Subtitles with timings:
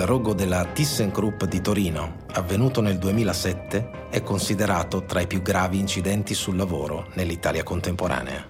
[0.00, 5.78] Il rogo della ThyssenKrupp di Torino, avvenuto nel 2007, è considerato tra i più gravi
[5.78, 8.48] incidenti sul lavoro nell'Italia contemporanea.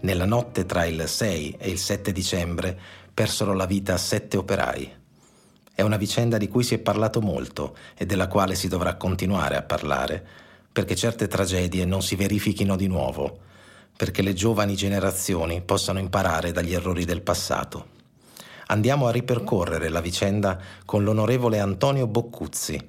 [0.00, 2.76] Nella notte tra il 6 e il 7 dicembre
[3.14, 4.92] persero la vita sette operai.
[5.72, 9.54] È una vicenda di cui si è parlato molto e della quale si dovrà continuare
[9.54, 10.26] a parlare,
[10.72, 13.38] perché certe tragedie non si verifichino di nuovo,
[13.96, 17.98] perché le giovani generazioni possano imparare dagli errori del passato
[18.70, 22.80] andiamo a ripercorrere la vicenda con l'onorevole Antonio Boccuzzi,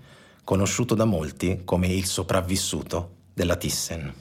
[0.44, 4.14] conosciuto da molti come il sopravvissuto della Thyssen.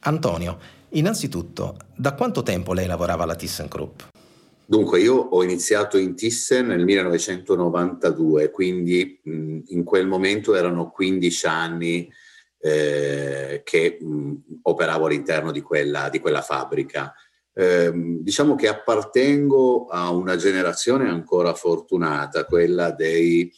[0.00, 0.58] Antonio,
[0.90, 4.00] innanzitutto, da quanto tempo lei lavorava alla ThyssenKrupp?
[4.68, 12.12] Dunque, io ho iniziato in Thyssen nel 1992, quindi in quel momento erano 15 anni
[12.58, 17.14] eh, che mh, operavo all'interno di quella, di quella fabbrica.
[17.58, 17.90] Eh,
[18.20, 23.50] diciamo che appartengo a una generazione ancora fortunata, quella dei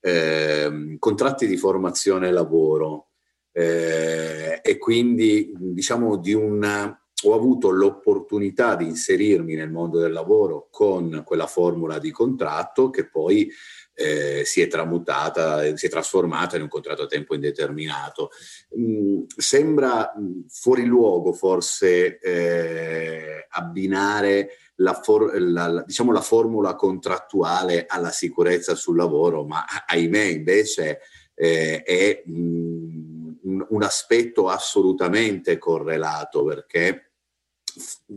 [0.00, 3.10] eh, contratti di formazione e lavoro.
[3.52, 10.68] Eh, e quindi diciamo di una ho avuto l'opportunità di inserirmi nel mondo del lavoro
[10.70, 13.50] con quella formula di contratto che poi
[13.98, 18.30] eh, si è tramutata, si è trasformata in un contratto a tempo indeterminato.
[18.78, 27.86] Mm, sembra mm, fuori luogo forse eh, abbinare la, for- la, diciamo la formula contrattuale
[27.88, 31.00] alla sicurezza sul lavoro, ma ahimè invece
[31.34, 33.32] eh, è mm,
[33.68, 37.05] un aspetto assolutamente correlato perché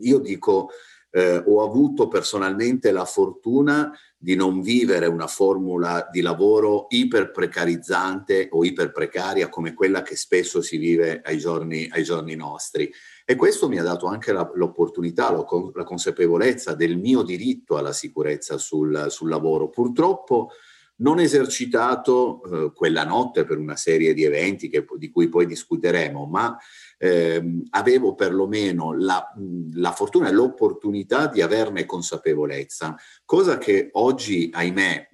[0.01, 0.69] io dico
[1.11, 8.49] eh, ho avuto personalmente la fortuna di non vivere una formula di lavoro iper precarizzante
[8.51, 12.91] o iper precaria come quella che spesso si vive ai giorni, ai giorni nostri.
[13.25, 17.93] E questo mi ha dato anche la, l'opportunità, la, la, consapevolezza del mio diritto alla
[17.93, 19.69] sicurezza sul, sul lavoro.
[19.69, 20.49] Purtroppo
[20.97, 26.25] non esercitato eh, quella notte per una serie di eventi che, di cui poi discuteremo,
[26.25, 26.57] ma
[26.99, 29.33] ehm, avevo perlomeno la,
[29.73, 32.95] la fortuna e l'opportunità di averne consapevolezza,
[33.25, 35.09] cosa che oggi, ahimè,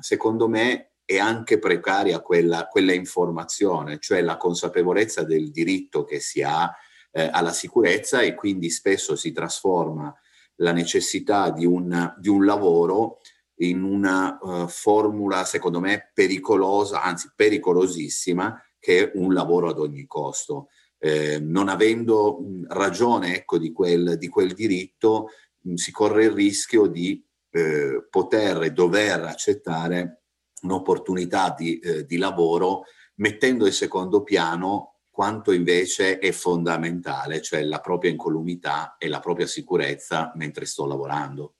[0.00, 6.42] secondo me è anche precaria quella, quella, informazione, cioè la consapevolezza del diritto che si
[6.42, 6.70] ha
[7.12, 10.12] eh, alla sicurezza e quindi spesso si trasforma
[10.56, 13.20] la necessità di un, di un lavoro
[13.60, 20.06] in una uh, formula, secondo me, pericolosa, anzi pericolosissima, che è un lavoro ad ogni
[20.06, 20.68] costo.
[21.06, 25.28] Eh, non avendo ragione ecco, di, quel, di quel diritto,
[25.60, 30.22] mh, si corre il rischio di eh, poter e dover accettare
[30.62, 37.78] un'opportunità di, eh, di lavoro mettendo in secondo piano quanto invece è fondamentale, cioè la
[37.78, 41.54] propria incolumità e la propria sicurezza mentre sto lavorando.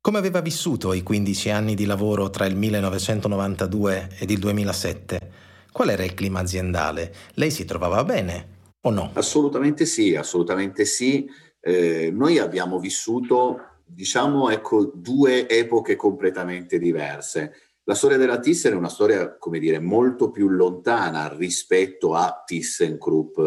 [0.00, 5.49] Come aveva vissuto i 15 anni di lavoro tra il 1992 ed il 2007?
[5.72, 7.14] Qual era il clima aziendale?
[7.34, 9.10] Lei si trovava bene o no?
[9.14, 11.28] Assolutamente sì, assolutamente sì.
[11.60, 17.52] Eh, noi abbiamo vissuto, diciamo, ecco, due epoche completamente diverse.
[17.84, 23.38] La storia della Thyssen è una storia, come dire, molto più lontana rispetto a ThyssenKrupp,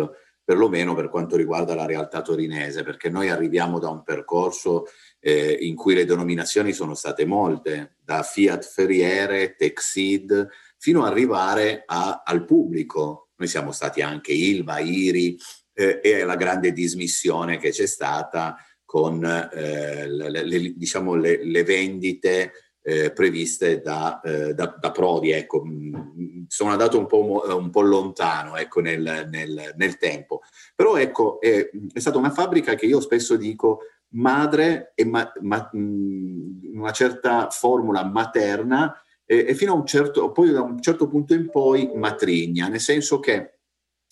[0.43, 4.85] perlomeno per quanto riguarda la realtà torinese, perché noi arriviamo da un percorso
[5.19, 10.49] eh, in cui le denominazioni sono state molte, da Fiat Ferriere, Texid,
[10.83, 13.29] fino ad arrivare a, al pubblico.
[13.37, 15.39] Noi siamo stati anche Ilva, Iri
[15.71, 21.63] eh, e la grande dismissione che c'è stata con eh, le, le, diciamo, le, le
[21.63, 22.51] vendite
[22.81, 25.31] eh, previste da, eh, da, da, Prodi.
[25.31, 25.63] Ecco.
[25.65, 30.41] Mm, sono andato un po', un po lontano ecco, nel, nel, nel, tempo.
[30.75, 33.83] Però ecco, è, è, stata una fabbrica che io spesso dico
[34.15, 38.93] madre e ma, ma, mm, una certa formula materna
[39.25, 42.79] e, e, fino a un certo, poi da un certo punto in poi matrigna, nel
[42.79, 43.59] senso che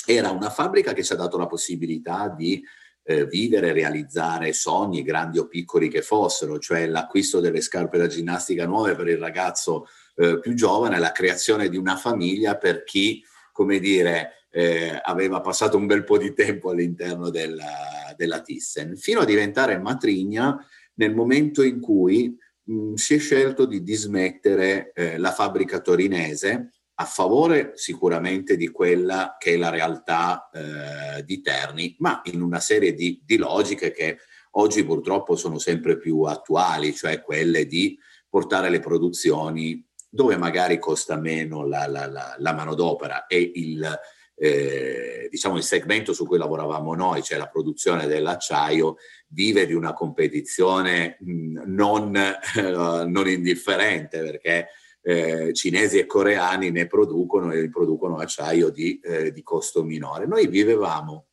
[0.05, 2.63] era una fabbrica che ci ha dato la possibilità di
[3.03, 8.65] eh, vivere, realizzare sogni, grandi o piccoli che fossero, cioè l'acquisto delle scarpe da ginnastica
[8.65, 13.79] nuove per il ragazzo eh, più giovane, la creazione di una famiglia per chi, come
[13.79, 19.25] dire, eh, aveva passato un bel po' di tempo all'interno della, della Thyssen, fino a
[19.25, 20.63] diventare matrigna
[20.95, 22.37] nel momento in cui
[22.71, 29.35] mh, si è scelto di dismettere eh, la fabbrica torinese a favore sicuramente di quella
[29.39, 34.17] che è la realtà eh, di Terni, ma in una serie di, di, logiche che
[34.51, 37.97] oggi purtroppo sono sempre più attuali, cioè quelle di
[38.29, 43.99] portare le produzioni dove magari costa meno la, la, la, la manodopera e il,
[44.43, 48.95] eh, diciamo il segmento su cui lavoravamo noi, cioè la produzione dell'acciaio,
[49.27, 52.61] vive di una competizione mh, non, eh,
[53.05, 54.69] non, indifferente perché
[55.03, 60.25] eh, cinesi e coreani ne producono e producono acciaio di, eh, di costo minore.
[60.25, 61.27] Noi vivevamo,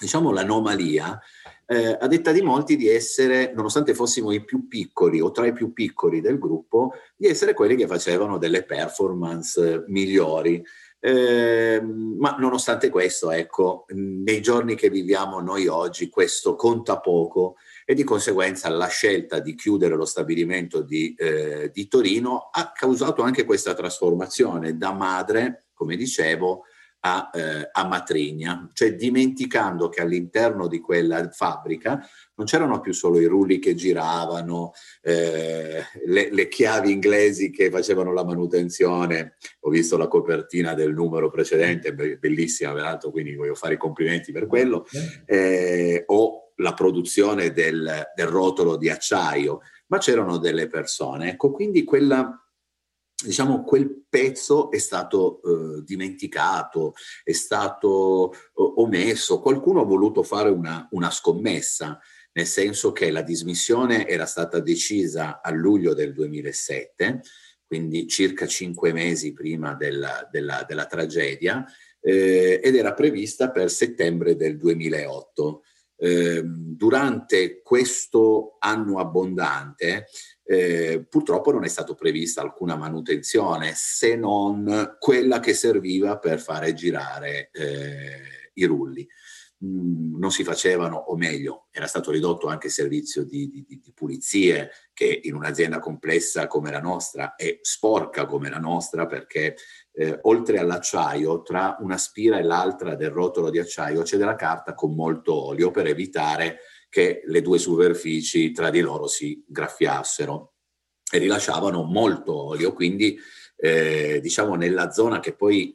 [0.00, 1.20] diciamo, l'anomalia
[1.66, 5.52] eh, a detta di molti di essere, nonostante fossimo i più piccoli o tra i
[5.52, 10.64] più piccoli del gruppo, di essere quelli che facevano delle performance migliori.
[10.98, 17.94] Eh, ma nonostante questo, ecco, nei giorni che viviamo noi oggi, questo conta poco e
[17.94, 23.44] di conseguenza la scelta di chiudere lo stabilimento di, eh, di Torino ha causato anche
[23.44, 24.76] questa trasformazione.
[24.76, 26.64] Da madre, come dicevo,
[27.06, 32.04] a, eh, a Matrigna, cioè dimenticando che all'interno di quella fabbrica
[32.34, 34.72] non c'erano più solo i rulli che giravano,
[35.02, 39.36] eh, le, le, chiavi inglesi che facevano la manutenzione.
[39.60, 44.46] Ho visto la copertina del numero precedente, bellissima peraltro, quindi voglio fare i complimenti per
[44.46, 44.86] quello,
[45.24, 51.30] eh, o la produzione del, del rotolo di acciaio, ma c'erano delle persone.
[51.30, 52.45] Ecco, quindi quella
[53.24, 60.50] diciamo, quel pezzo è stato eh, dimenticato, è stato eh, omesso, qualcuno ha voluto fare
[60.50, 61.98] una, una, scommessa,
[62.32, 67.22] nel senso che la dismissione era stata decisa a luglio del 2007,
[67.66, 71.64] quindi circa cinque mesi prima della, della, della tragedia,
[72.00, 75.62] eh, ed era prevista per settembre del 2008.
[75.98, 80.08] Eh, durante questo anno abbondante
[80.48, 86.72] eh, purtroppo non è stata prevista alcuna manutenzione se non quella che serviva per fare
[86.72, 89.06] girare eh, i rulli.
[89.64, 93.92] Mm, non si facevano, o meglio, era stato ridotto anche il servizio di, di, di
[93.94, 99.56] pulizie che in un'azienda complessa come la nostra e sporca come la nostra perché
[99.92, 104.74] eh, oltre all'acciaio, tra una spira e l'altra del rotolo di acciaio c'è della carta
[104.74, 110.54] con molto olio per evitare che le due superfici tra di loro si graffiassero
[111.10, 113.18] e rilasciavano molto olio, quindi
[113.56, 115.74] eh, diciamo nella zona poi,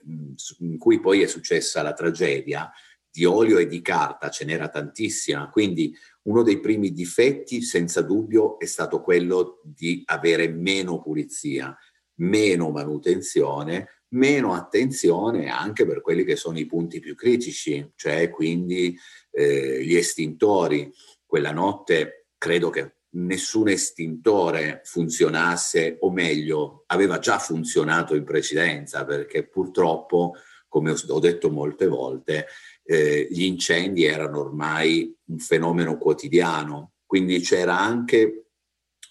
[0.59, 2.71] in cui poi è successa la tragedia,
[3.11, 5.93] di olio e di carta ce n'era tantissima, quindi
[6.23, 11.75] uno dei primi difetti senza dubbio è stato quello di avere meno pulizia,
[12.19, 18.97] meno manutenzione, meno attenzione anche per quelli che sono i punti più critici, cioè quindi
[19.31, 20.91] eh, gli estintori.
[21.25, 29.47] Quella notte credo che nessun estintore funzionasse, o meglio, aveva già funzionato in precedenza, perché
[29.47, 30.33] purtroppo,
[30.67, 32.47] come ho detto molte volte,
[32.83, 38.45] eh, gli incendi erano ormai un fenomeno quotidiano, quindi c'era anche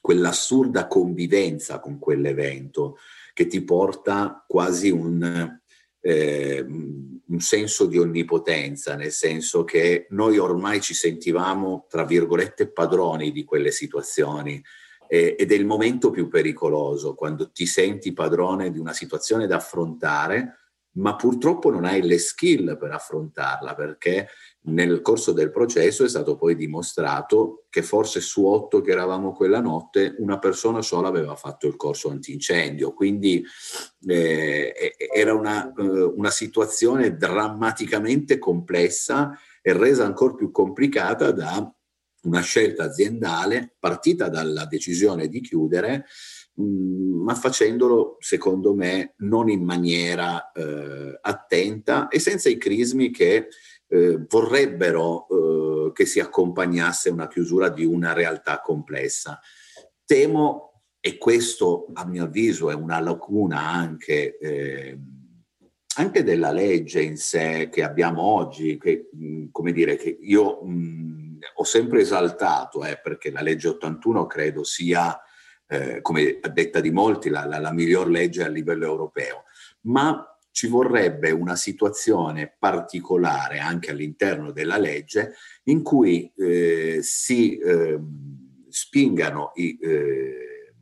[0.01, 2.97] quell'assurda convivenza con quell'evento
[3.33, 5.59] che ti porta quasi un,
[6.01, 13.33] eh, un senso di onnipotenza, nel senso che noi ormai ci sentivamo, tra virgolette, padroni
[13.33, 14.63] di quelle situazioni.
[15.09, 19.57] Eh, ed è il momento più pericoloso, quando ti senti padrone di una situazione da
[19.57, 20.60] affrontare,
[20.93, 24.29] ma purtroppo non hai le skill per affrontarla, perché
[24.63, 29.61] nel corso del processo è stato poi dimostrato che forse su otto che eravamo quella
[29.61, 33.43] notte una persona sola aveva fatto il corso antincendio, quindi
[34.07, 41.73] eh, era una, eh, una situazione drammaticamente complessa e resa ancora più complicata da
[42.23, 46.05] una scelta aziendale partita dalla decisione di chiudere,
[46.61, 53.49] mm, ma facendolo, secondo me, non in maniera eh, attenta e senza i crismi che
[53.89, 59.41] eh, vorrebbero eh, che si accompagnasse una chiusura di una realtà complessa.
[60.05, 64.99] Temo, e questo a mio avviso è una lacuna anche, eh,
[65.97, 71.39] anche della legge in sé che abbiamo oggi, che, mh, come dire, che io mh,
[71.55, 75.19] ho sempre esaltato, eh, perché la legge 81 credo sia,
[75.71, 79.45] eh, come a detta di molti, la, la, la miglior legge a livello europeo,
[79.83, 85.35] ma ci vorrebbe una situazione particolare anche all'interno della legge
[85.65, 88.01] in cui eh, si eh,
[88.69, 90.75] spingano i, eh,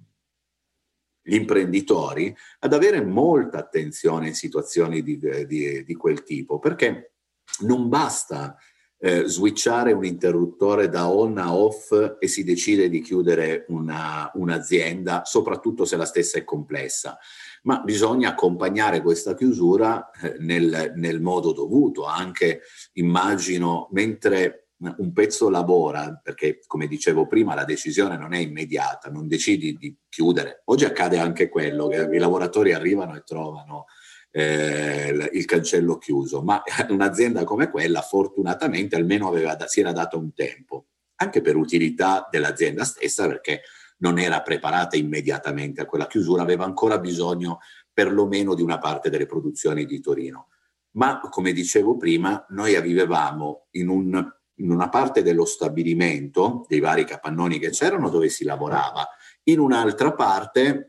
[1.20, 7.12] gli imprenditori ad avere molta attenzione in situazioni di, di, di quel tipo, perché
[7.60, 8.56] non basta
[9.00, 15.22] eh, switchare un interruttore da on a off e si decide di chiudere una, un'azienda,
[15.24, 17.18] soprattutto se la stessa è complessa
[17.62, 22.62] ma bisogna accompagnare questa chiusura eh, nel, nel modo dovuto, anche
[22.94, 29.26] immagino mentre un pezzo lavora, perché come dicevo prima la decisione non è immediata, non
[29.26, 30.62] decidi di chiudere.
[30.66, 33.86] Oggi accade anche quello, che i lavoratori arrivano e trovano
[34.30, 40.32] eh, il cancello chiuso, ma un'azienda come quella fortunatamente almeno aveva, si era data un
[40.34, 43.62] tempo, anche per utilità dell'azienda stessa perché
[43.98, 47.58] non era preparata immediatamente a quella chiusura, aveva ancora bisogno
[47.92, 50.48] perlomeno di una parte delle produzioni di Torino.
[50.92, 57.04] Ma come dicevo prima, noi vivevamo in, un, in una parte dello stabilimento, dei vari
[57.04, 59.06] capannoni che c'erano, dove si lavorava,
[59.44, 60.88] in un'altra parte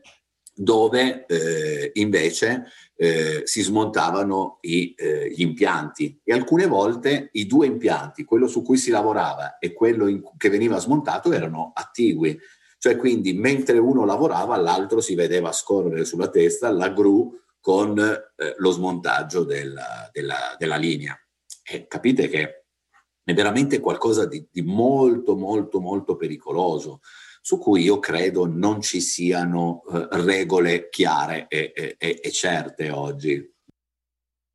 [0.60, 7.66] dove eh, invece eh, si smontavano i, eh, gli impianti e alcune volte i due
[7.66, 12.38] impianti, quello su cui si lavorava e quello in, che veniva smontato, erano attigui.
[12.76, 18.54] Cioè quindi mentre uno lavorava l'altro si vedeva scorrere sulla testa la gru con eh,
[18.58, 21.18] lo smontaggio della, della, della linea.
[21.64, 22.64] E capite che
[23.24, 27.00] è veramente qualcosa di, di molto molto molto pericoloso
[27.40, 33.54] su cui io credo non ci siano eh, regole chiare e, e, e certe oggi.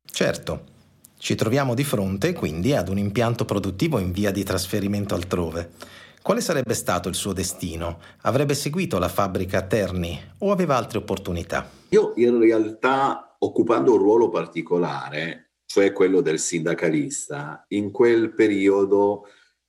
[0.04, 0.74] Certo.
[1.18, 5.70] Ci troviamo di fronte quindi ad un impianto produttivo in via di trasferimento altrove.
[6.22, 8.00] Quale sarebbe stato il suo destino?
[8.22, 11.70] Avrebbe seguito la fabbrica Terni o aveva altre opportunità?
[11.90, 19.26] Io in realtà, occupando un ruolo particolare, cioè quello del sindacalista, in quel periodo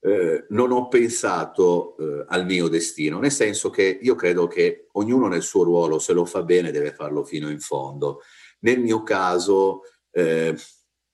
[0.08, 5.28] eh, non ho pensato eh, al mio destino, nel senso che io credo che ognuno
[5.28, 8.22] nel suo ruolo, se lo fa bene, deve farlo fino in fondo.
[8.60, 10.56] Nel mio caso eh,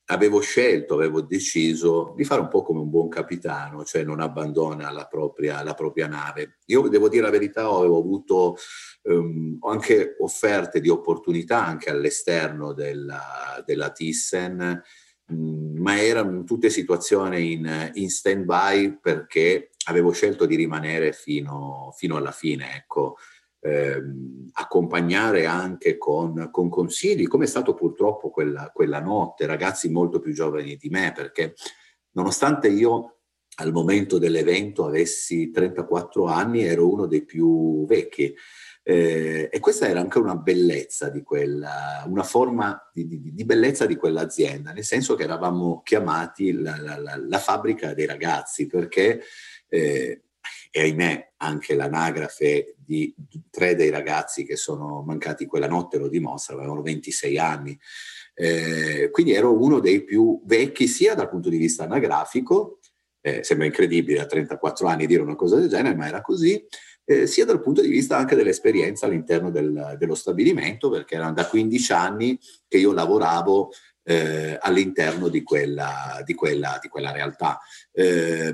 [0.05, 4.91] avevo scelto, avevo deciso di fare un po' come un buon capitano, cioè non abbandona
[4.91, 6.59] la propria, la propria nave.
[6.65, 8.57] Io devo dire la verità, avevo avuto
[9.03, 14.81] um, anche offerte di opportunità anche all'esterno della, della Thyssen,
[15.27, 22.31] ma erano tutte situazioni in, in stand-by perché avevo scelto di rimanere fino, fino alla
[22.31, 23.17] fine, ecco,
[23.61, 30.19] ehm, accompagnare anche con, con, consigli, come è stato purtroppo quella, quella notte, ragazzi molto
[30.19, 31.55] più giovani di me, perché
[32.11, 33.17] nonostante io
[33.57, 38.33] al momento dell'evento avessi 34 anni, ero uno dei più vecchi.
[38.85, 43.85] Eh, e questa era anche una bellezza di quella, una forma di, di, di, bellezza
[43.85, 49.21] di quell'azienda, nel senso che eravamo chiamati la, la, la, la fabbrica dei ragazzi, perché,
[49.69, 50.23] eh,
[50.69, 53.15] e ahimè anche l'anagrafe di
[53.49, 57.79] tre dei ragazzi che sono mancati quella notte lo dimostra, avevano 26 anni.
[58.35, 62.79] Eh, quindi ero uno dei più vecchi sia dal punto di vista anagrafico,
[63.21, 66.61] eh, sembra incredibile a 34 anni dire una cosa del genere, ma era così,
[67.05, 71.47] eh, sia dal punto di vista anche dell'esperienza all'interno del, dello stabilimento, perché erano da
[71.47, 73.71] 15 anni che io lavoravo
[74.03, 77.59] eh, all'interno di quella, di quella, di quella realtà.
[77.91, 78.53] Eh,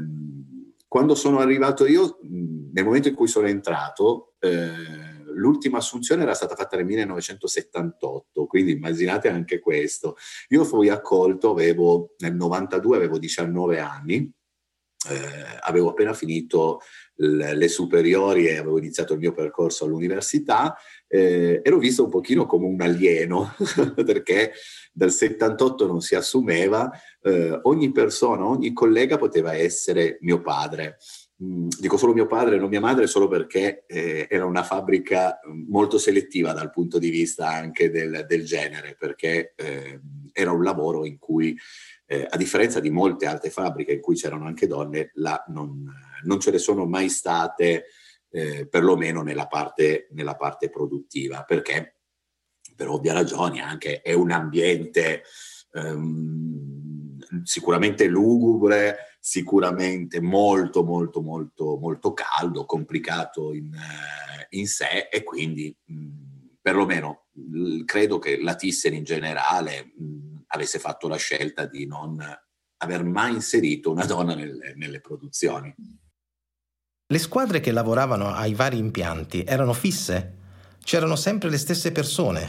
[0.88, 6.56] quando sono arrivato io, nel momento in cui sono entrato, eh, l'ultima assunzione era stata
[6.56, 10.18] fatta nel 1978, quindi immaginate anche questo.
[10.50, 14.32] Io fui accolto, avevo, nel 92 avevo 19 anni,
[15.10, 16.82] eh, avevo appena finito
[17.20, 20.76] le, superiori e avevo iniziato il mio percorso all'università,
[21.08, 23.54] eh, ero visto un pochino come un alieno,
[24.06, 24.54] perché
[24.94, 26.90] dal 78 non si assumeva,
[27.22, 30.98] eh, ogni persona, ogni collega poteva essere mio padre.
[31.42, 35.40] Mm, dico solo mio padre e non mia madre solo perché eh, era una fabbrica
[35.70, 40.00] molto selettiva dal punto di vista anche del, del genere, perché eh,
[40.34, 41.58] era un lavoro in cui
[42.06, 45.86] eh, a differenza di molte altre fabbriche in cui c'erano anche donne, là non,
[46.24, 47.86] non ce ne sono mai state,
[48.30, 52.02] eh, perlomeno nella parte, nella parte produttiva, perché
[52.76, 55.24] per ovvie ragioni anche è un ambiente
[55.74, 65.24] ehm, sicuramente lugubre, sicuramente molto molto molto molto caldo, complicato in, eh, in sé e
[65.24, 67.28] quindi mh, perlomeno
[67.86, 72.18] credo che la Thyssen in generale mh, avesse fatto la scelta di non
[72.82, 75.74] aver mai inserito una donna nelle, nelle produzioni.
[77.12, 80.34] Le squadre che lavoravano ai vari impianti erano fisse?
[80.84, 82.48] C'erano sempre le stesse persone?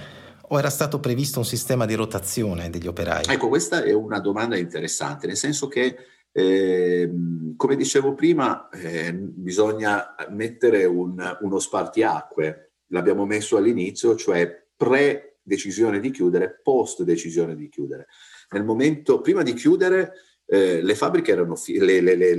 [0.48, 3.24] O era stato previsto un sistema di rotazione degli operai?
[3.26, 5.96] Ecco, questa è una domanda interessante, nel senso che,
[6.30, 7.10] eh,
[7.56, 12.72] come dicevo prima, eh, bisogna mettere un, uno spartiacque.
[12.88, 18.08] L'abbiamo messo all'inizio, cioè pre decisione di chiudere, post decisione di chiudere.
[18.50, 20.12] Nel momento, prima di chiudere,
[20.44, 22.34] eh, le fabbriche erano, fi- le, le, le,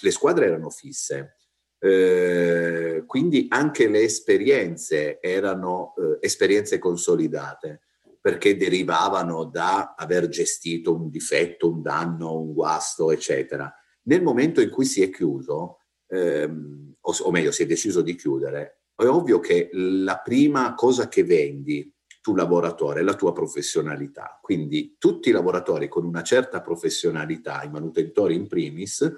[0.00, 1.36] le, squadre erano fisse,
[1.78, 7.82] eh, quindi anche le esperienze erano eh, esperienze consolidate
[8.20, 13.72] perché derivavano da aver gestito un difetto, un danno, un guasto, eccetera.
[14.02, 18.14] Nel momento in cui si è chiuso, ehm, o, o meglio, si è deciso di
[18.14, 21.90] chiudere, è ovvio che la prima cosa che vendi
[22.20, 24.38] tu lavoratore, la tua professionalità.
[24.42, 29.10] Quindi tutti i lavoratori con una certa professionalità, i manutentori in primis,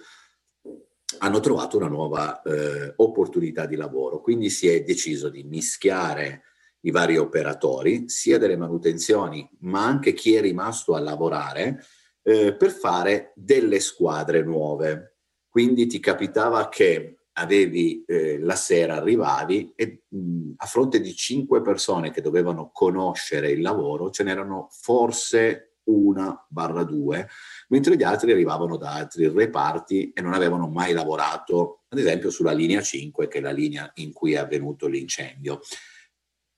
[1.18, 4.20] hanno trovato una nuova eh, opportunità di lavoro.
[4.20, 6.42] Quindi si è deciso di mischiare
[6.80, 11.84] i vari operatori, sia delle manutenzioni, ma anche chi è rimasto a lavorare,
[12.22, 15.16] eh, per fare delle squadre nuove.
[15.48, 21.62] Quindi ti capitava che avevi eh, la sera, arrivavi e mh, a fronte di cinque
[21.62, 27.28] persone che dovevano conoscere il lavoro, ce n'erano forse una barra due,
[27.68, 32.52] mentre gli altri arrivavano da altri reparti e non avevano mai lavorato, ad esempio, sulla
[32.52, 35.60] linea 5, che è la linea in cui è avvenuto l'incendio.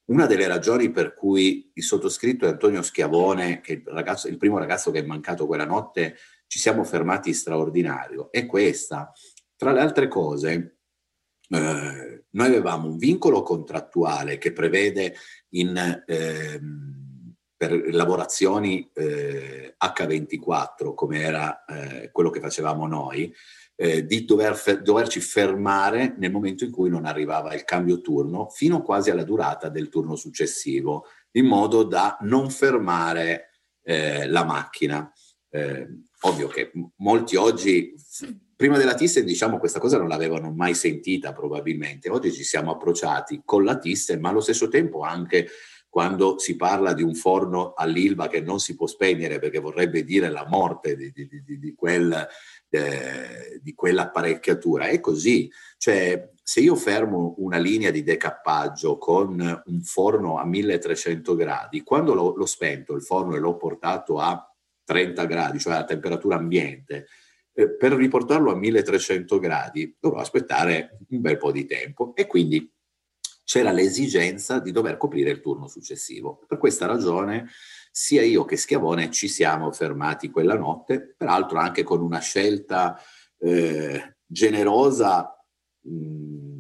[0.07, 4.37] Una delle ragioni per cui il sottoscritto e Antonio Schiavone, che è il, ragazzo, il
[4.37, 6.17] primo ragazzo che è mancato quella notte,
[6.47, 9.11] ci siamo fermati straordinario, è questa.
[9.57, 10.81] Tra le altre cose,
[11.49, 15.15] eh, noi avevamo un vincolo contrattuale che prevede
[15.51, 16.61] in, eh,
[17.57, 23.33] per lavorazioni eh, H24, come era eh, quello che facevamo noi,
[23.77, 28.83] eh, di dover doverci fermare nel momento in cui non arrivava il cambio turno, fino
[28.83, 33.51] quasi alla durata del turno successivo, in modo da non fermare
[33.83, 35.13] eh, la macchina.
[35.51, 35.89] Eh,
[36.23, 37.95] ovvio che molti oggi,
[38.57, 42.11] prima della Thyssen, diciamo, questa cosa non l'avevano mai sentita probabilmente.
[42.11, 45.49] Oggi ci siamo approcciati con la Thyssen, ma allo stesso tempo anche
[45.95, 50.29] quando si parla di un forno all'Ilva che non si può spegnere perché vorrebbe dire
[50.29, 52.27] la morte di, di, di, di quel
[52.69, 54.87] eh, quell'apparecchiatura.
[54.87, 55.49] È così,
[55.79, 62.13] cioè se io fermo una linea di decappaggio con un forno a 1300 gradi, quando
[62.13, 67.07] l'ho, l'ho spento il forno e l'ho portato a 30 gradi, cioè a temperatura ambiente,
[67.53, 72.69] eh, per riportarlo a 1300 gradi dovrò aspettare un bel po' di tempo e quindi
[73.45, 76.45] c'era l'esigenza di dover coprire il turno successivo.
[76.47, 77.49] Per questa ragione
[77.91, 82.99] sia io che Schiavone ci siamo fermati quella notte, peraltro anche con una scelta
[83.39, 85.39] eh, generosa
[85.81, 86.55] mh,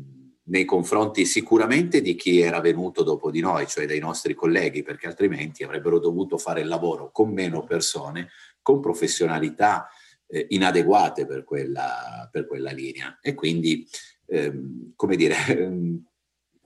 [0.44, 5.06] nei confronti sicuramente di chi era venuto dopo di noi, cioè dei nostri colleghi, perché
[5.06, 8.28] altrimenti avrebbero dovuto fare il lavoro con meno persone,
[8.60, 9.88] con professionalità
[10.26, 13.18] eh, inadeguate per quella, per quella, linea.
[13.22, 13.86] E quindi,
[14.26, 15.34] ehm, come dire,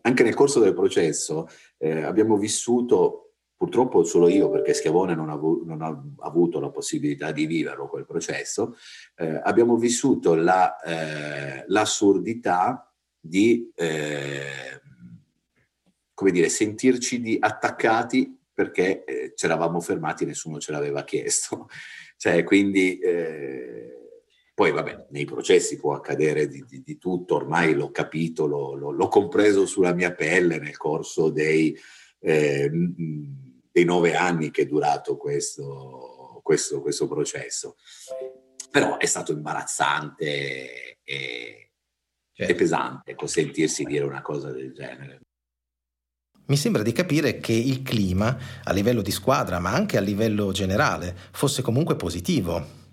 [0.02, 5.34] anche nel corso del processo eh, abbiamo vissuto Purtroppo solo io, perché Schiavone non ha,
[5.34, 8.76] non ha avuto la possibilità di viverlo quel processo,
[9.16, 14.80] eh, abbiamo vissuto la, eh, l'assurdità di, eh,
[16.14, 21.68] come dire, sentirci di attaccati perché eh, ci eravamo fermati nessuno ce l'aveva chiesto.
[22.16, 23.97] cioè, quindi, eh,
[24.58, 28.90] poi vabbè, nei processi può accadere di, di, di tutto, ormai l'ho capito, l'ho, l'ho,
[28.90, 31.78] l'ho, compreso sulla mia pelle nel corso dei...
[32.18, 32.68] Eh,
[33.70, 37.76] dei nove anni che è durato questo, questo, questo processo.
[38.68, 41.70] Però è stato imbarazzante e,
[42.32, 42.52] certo.
[42.52, 45.20] e pesante sentirsi dire una cosa del genere.
[46.46, 50.50] Mi sembra di capire che il clima a livello di squadra, ma anche a livello
[50.50, 52.87] generale, fosse comunque positivo.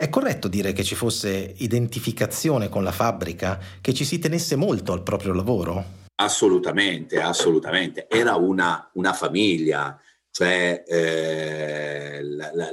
[0.00, 4.92] È corretto dire che ci fosse identificazione con la fabbrica, che ci si tenesse molto
[4.92, 6.06] al proprio lavoro?
[6.14, 8.06] Assolutamente, assolutamente.
[8.08, 12.22] Era una, una famiglia, cioè eh,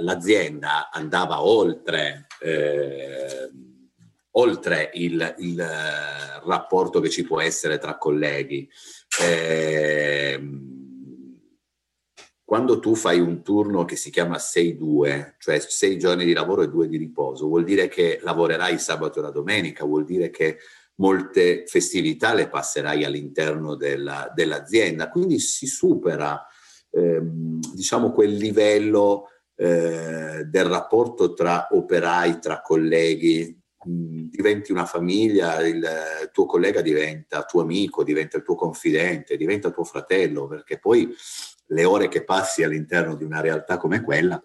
[0.02, 3.50] l'azienda andava oltre, eh,
[4.34, 5.68] oltre il, il,
[6.46, 8.70] rapporto che ci può essere tra colleghi.
[9.20, 10.40] Eh,
[12.46, 16.70] quando tu fai un turno che si chiama 6-2, cioè 6 giorni di lavoro e
[16.70, 20.60] 2 di riposo, vuol dire che lavorerai sabato e la domenica, vuol dire che
[20.98, 26.46] molte festività le passerai all'interno della, dell'azienda, quindi si supera
[26.92, 35.66] ehm, diciamo quel livello eh, del rapporto tra operai, tra colleghi, mh, diventi una famiglia,
[35.66, 35.84] il
[36.32, 41.12] tuo collega diventa tuo amico, diventa il tuo confidente, diventa tuo fratello, perché poi
[41.68, 44.42] le ore che passi all'interno di una realtà come quella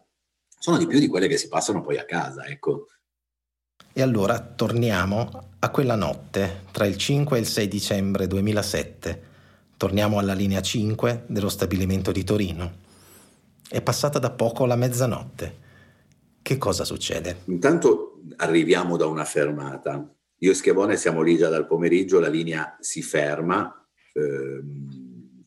[0.63, 2.89] sono di più di quelle che si passano poi a casa, ecco.
[3.95, 9.29] E allora torniamo a quella notte tra il 5 e il 6 dicembre 2007.
[9.79, 12.73] Torniamo alla linea 5 dello stabilimento di Torino.
[13.67, 15.69] È passata da poco la mezzanotte.
[16.43, 17.41] Che cosa succede?
[17.47, 20.15] Intanto arriviamo da una fermata.
[20.43, 23.75] Io e Schiavone siamo lì già dal pomeriggio, la linea si ferma.
[24.13, 25.00] Ehm,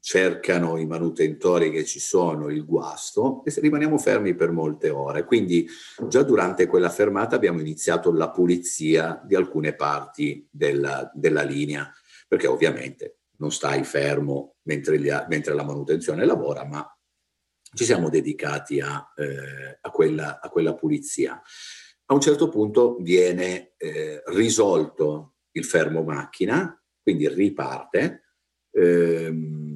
[0.04, 5.24] cercano i manutentori che ci sono il guasto e rimaniamo fermi per molte ore.
[5.24, 5.66] Quindi
[6.10, 11.90] già durante quella fermata abbiamo iniziato la pulizia di alcune parti della, della linea,
[12.28, 16.86] perché ovviamente non stai fermo mentre, gli, mentre la manutenzione lavora, ma
[17.74, 21.42] ci siamo dedicati a, eh, a, quella, a quella, pulizia.
[22.08, 28.20] A un certo punto viene eh, risolto il fermo macchina, quindi riparte.
[28.72, 29.73] Ehm,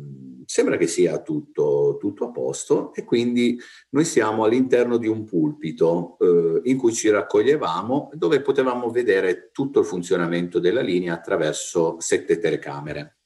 [0.58, 6.18] sembra che sia tutto, tutto, a posto e quindi noi siamo all'interno di un pulpito
[6.20, 12.40] eh, in cui ci raccoglievamo dove potevamo vedere tutto il funzionamento della linea attraverso sette
[12.40, 13.20] telecamere.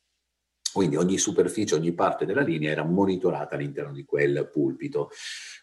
[0.74, 5.10] Quindi ogni superficie, ogni parte della linea era monitorata all'interno di quel pulpito.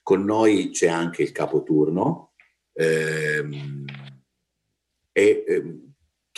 [0.02, 2.32] Con noi c'è anche il capoturno
[2.72, 3.84] ehm,
[5.12, 5.87] e ehm,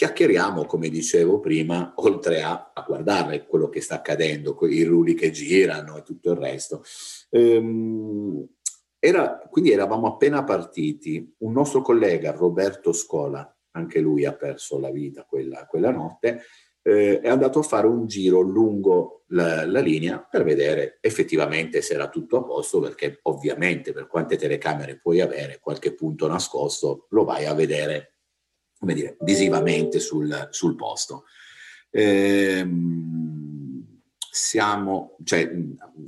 [0.01, 5.31] chiacchieriamo, come dicevo prima, oltre a, a, guardare quello che sta accadendo, i rulli che
[5.31, 6.83] girano e tutto il resto.
[7.29, 8.49] Ehm,
[8.99, 11.35] era, quindi eravamo appena partiti.
[11.41, 16.45] Un nostro collega, Roberto Scola, anche lui ha perso la vita quella, quella notte,
[16.81, 21.93] eh, è andato a fare un giro lungo la, la, linea per vedere effettivamente se
[21.93, 27.25] era tutto a posto, perché ovviamente per quante telecamere puoi avere, qualche punto nascosto lo
[27.25, 28.15] vai a vedere
[28.81, 31.25] come dire, visivamente sul, sul posto.
[31.91, 35.53] Ehm, siamo, cioè,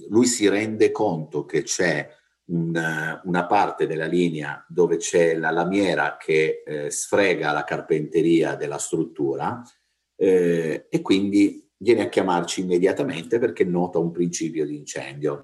[0.08, 2.08] lui si rende conto che c'è
[2.46, 8.78] un, una parte della linea dove c'è la lamiera che eh, sfrega la carpenteria della
[8.78, 9.62] struttura
[10.16, 15.42] eh, e quindi viene a chiamarci immediatamente perché nota un principio di incendio.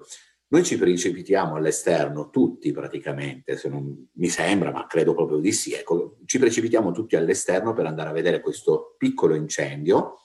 [0.51, 5.73] Noi ci precipitiamo all'esterno, tutti praticamente, se non mi sembra, ma credo proprio di sì,
[5.73, 10.21] ecco, ci precipitiamo tutti all'esterno per andare a vedere questo piccolo incendio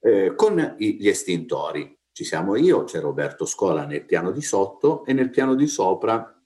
[0.00, 1.98] eh, con gli estintori.
[2.12, 6.38] Ci siamo io, c'è Roberto Scola nel piano di sotto e nel piano di sopra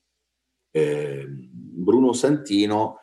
[0.71, 2.99] eh, Bruno Santino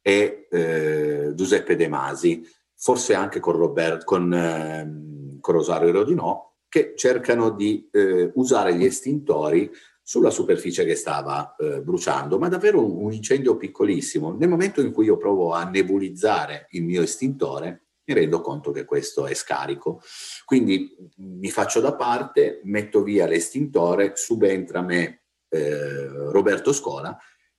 [0.00, 2.44] e eh, Giuseppe De Masi,
[2.74, 8.86] forse anche con, Robert, con, ehm, con Rosario Rodinò, che cercano di eh, usare gli
[8.86, 9.70] estintori
[10.02, 14.34] sulla superficie che stava eh, bruciando, ma davvero un, un, incendio piccolissimo.
[14.34, 18.86] Nel momento in cui io provo a nebulizzare il mio estintore, mi rendo conto che
[18.86, 20.00] questo è scarico.
[20.46, 27.14] Quindi mi faccio da parte, metto via l'estintore, subentra me eh, Roberto Scola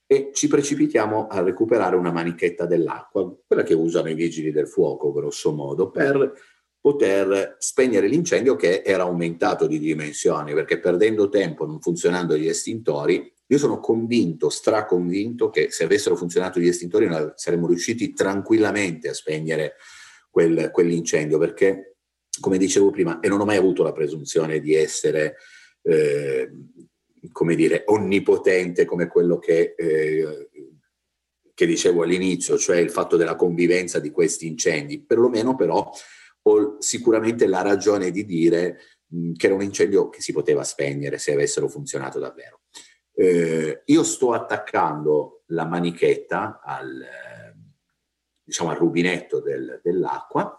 [0.07, 5.11] e ci precipitiamo a recuperare una manichetta dell'acqua, quella che usano i vigili del fuoco,
[5.11, 6.33] grosso modo, per
[6.83, 13.31] poter spegnere l'incendio che era aumentato di dimensioni, perché perdendo tempo, non funzionando gli estintori,
[13.47, 19.13] io sono convinto, straconvinto, che se avessero funzionato gli estintori noi saremmo riusciti tranquillamente a
[19.13, 19.75] spegnere
[20.29, 21.95] quel, quell'incendio, perché,
[22.41, 25.37] come dicevo prima, e non ho mai avuto la presunzione di essere,
[25.83, 26.51] eh,
[27.31, 29.73] come dire, onnipotente come quello che...
[29.77, 30.49] Eh,
[31.55, 35.87] che dicevo all'inizio, cioè il fatto della convivenza di questi incendi, perlomeno però
[36.43, 41.17] ho sicuramente la ragione di dire mh, che era un incendio che si poteva spegnere
[41.17, 42.61] se avessero funzionato davvero.
[43.15, 47.05] Eh, io sto attaccando la manichetta al,
[48.43, 50.57] diciamo, al rubinetto del, dell'acqua,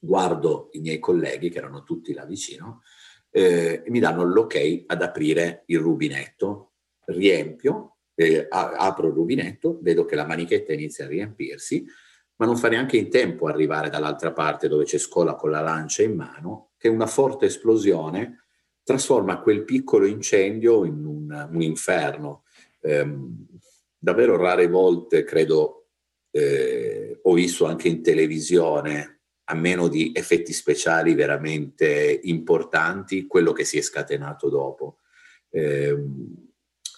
[0.00, 2.82] guardo i miei colleghi che erano tutti là vicino
[3.30, 6.72] eh, e mi danno l'ok ad aprire il rubinetto,
[7.06, 11.84] riempio, eh, apro il rubinetto, vedo che la manichetta inizia a riempirsi,
[12.36, 16.02] ma non fa neanche in tempo arrivare dall'altra parte dove c'è Scola con la lancia
[16.02, 18.44] in mano, che una forte esplosione
[18.82, 22.44] trasforma quel piccolo incendio in un, un inferno.
[22.80, 23.18] Eh,
[23.98, 25.86] davvero rare volte, credo,
[26.30, 33.64] eh, ho visto anche in televisione, a meno di effetti speciali veramente importanti, quello che
[33.64, 34.98] si è scatenato dopo.
[35.50, 35.96] Eh,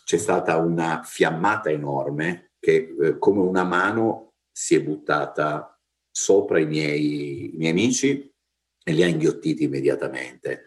[0.05, 4.26] c'è stata una fiammata enorme che eh, come una mano
[4.59, 5.79] si è buttata
[6.11, 8.35] sopra i miei, i miei amici
[8.83, 10.65] e li ha inghiottiti immediatamente.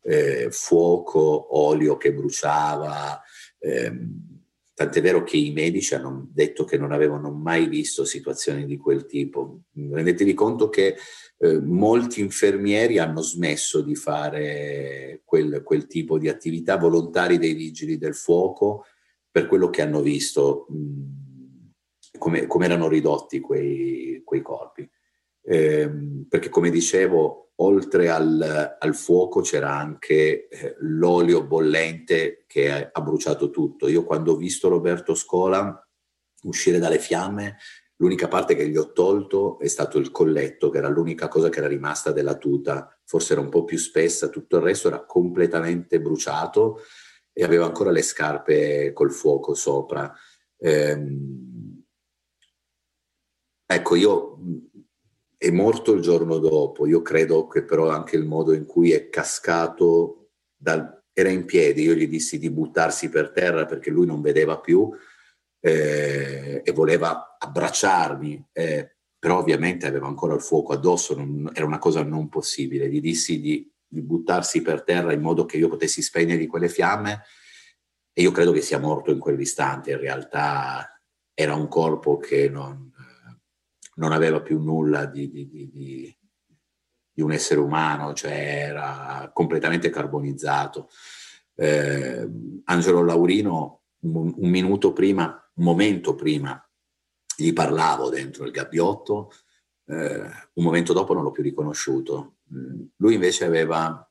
[0.00, 3.20] Eh, fuoco, olio che bruciava,
[3.58, 4.42] ehm,
[4.72, 9.04] tant'è vero che i medici hanno detto che non avevano mai visto situazioni di quel
[9.04, 9.62] tipo.
[9.72, 10.94] Rendetevi conto che
[11.38, 17.98] eh, molti infermieri hanno smesso di fare quel, quel, tipo di attività, volontari dei vigili
[17.98, 18.84] del fuoco,
[19.28, 20.66] per quello che hanno visto.
[20.68, 21.23] Mh,
[22.18, 24.88] come, come erano ridotti quei, quei corpi.
[25.46, 25.90] Eh,
[26.28, 33.50] perché come dicevo, oltre al, al fuoco c'era anche eh, l'olio bollente che ha bruciato
[33.50, 33.88] tutto.
[33.88, 35.78] Io quando ho visto Roberto Scola
[36.44, 37.56] uscire dalle fiamme,
[37.96, 41.58] l'unica parte che gli ho tolto è stato il colletto, che era l'unica cosa che
[41.58, 42.98] era rimasta della tuta.
[43.04, 46.80] Forse era un po' più spessa, tutto il resto era completamente bruciato
[47.32, 50.12] e aveva ancora le scarpe col fuoco sopra.
[50.56, 50.96] Eh,
[53.66, 54.38] Ecco, io
[55.36, 56.86] è morto il giorno dopo.
[56.86, 61.82] Io credo che però anche il modo in cui è cascato, dal, era in piedi,
[61.82, 64.90] io gli dissi di buttarsi per terra perché lui non vedeva più
[65.60, 71.78] eh, e voleva abbracciarmi, eh, però ovviamente aveva ancora il fuoco addosso, non, era una
[71.78, 72.88] cosa non possibile.
[72.88, 77.22] Gli dissi di, di buttarsi per terra in modo che io potessi spegnere quelle fiamme
[78.12, 79.92] e io credo che sia morto in quell'istante.
[79.92, 81.00] In realtà
[81.32, 82.92] era un corpo che non,
[83.96, 85.70] non aveva più nulla di, di, di,
[87.12, 90.88] di, un essere umano, cioè era completamente carbonizzato.
[91.54, 92.28] Eh,
[92.64, 96.60] Angelo Laurino, un, un, minuto prima, un momento prima,
[97.36, 99.30] gli parlavo dentro il gabbiotto,
[99.86, 100.20] eh,
[100.54, 102.36] un momento dopo non l'ho più riconosciuto.
[102.96, 104.08] Lui invece aveva,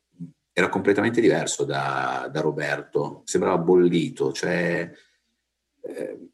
[0.51, 4.89] era completamente diverso da, da Roberto, sembrava bollito, cioè...
[5.85, 6.27] Eh,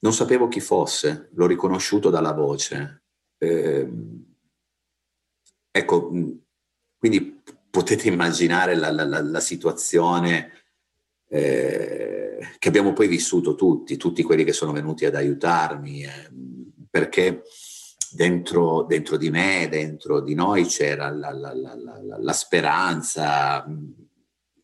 [0.00, 3.04] non sapevo chi fosse, l'ho riconosciuto dalla voce.
[3.38, 3.88] Eh,
[5.70, 6.10] ecco,
[6.98, 10.52] quindi potete immaginare la, la, la situazione
[11.28, 16.30] eh, che abbiamo poi vissuto tutti, tutti quelli che sono venuti ad aiutarmi, eh,
[16.90, 17.42] perché
[18.10, 23.64] dentro, dentro, di me, dentro di noi c'era la, la speranza,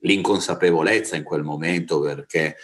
[0.01, 2.57] l'inconsapevolezza in quel momento perché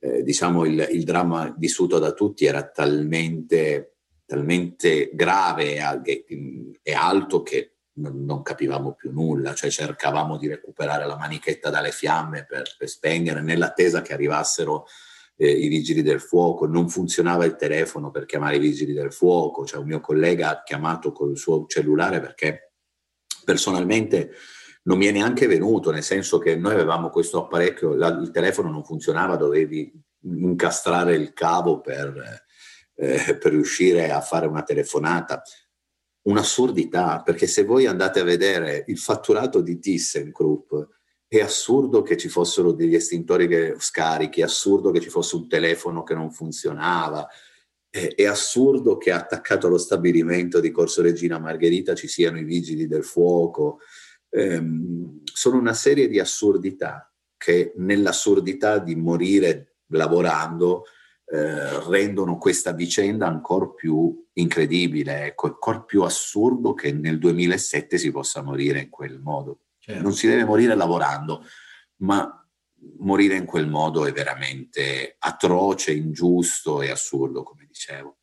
[0.00, 6.24] eh, diciamo il, il, dramma vissuto da tutti era talmente, talmente grave e,
[6.82, 11.90] e alto che non, non, capivamo più nulla, cioè cercavamo di recuperare la manichetta dalle
[11.90, 14.86] fiamme per, per spegnere nell'attesa che arrivassero
[15.36, 19.66] eh, i vigili del fuoco, non funzionava il telefono per chiamare i vigili del fuoco,
[19.66, 22.72] cioè un mio collega ha chiamato col suo cellulare perché
[23.44, 24.30] personalmente
[24.82, 28.70] non mi è neanche venuto, nel senso che noi avevamo questo apparecchio, la, il telefono
[28.70, 32.44] non funzionava, dovevi incastrare il cavo per,
[32.94, 35.42] eh, per riuscire a fare una telefonata.
[36.22, 40.74] Un'assurdità, perché se voi andate a vedere il fatturato di ThyssenKrupp,
[41.26, 46.02] è assurdo che ci fossero degli estintori scarichi, è assurdo che ci fosse un telefono
[46.02, 47.26] che non funzionava,
[47.88, 52.86] è, è assurdo che attaccato allo stabilimento di Corso Regina Margherita ci siano i vigili
[52.86, 53.78] del fuoco,
[54.30, 60.84] ehm, sono una serie di assurdità che nell'assurdità di morire lavorando
[61.32, 68.10] eh, rendono questa vicenda ancora più incredibile, ecco, ancora più assurdo che nel 2007 si
[68.10, 69.60] possa morire in quel modo.
[69.78, 70.02] Certo.
[70.02, 71.44] Non si deve morire lavorando,
[71.98, 72.46] ma
[72.98, 78.19] morire in quel modo è veramente atroce, ingiusto e assurdo, come dicevo.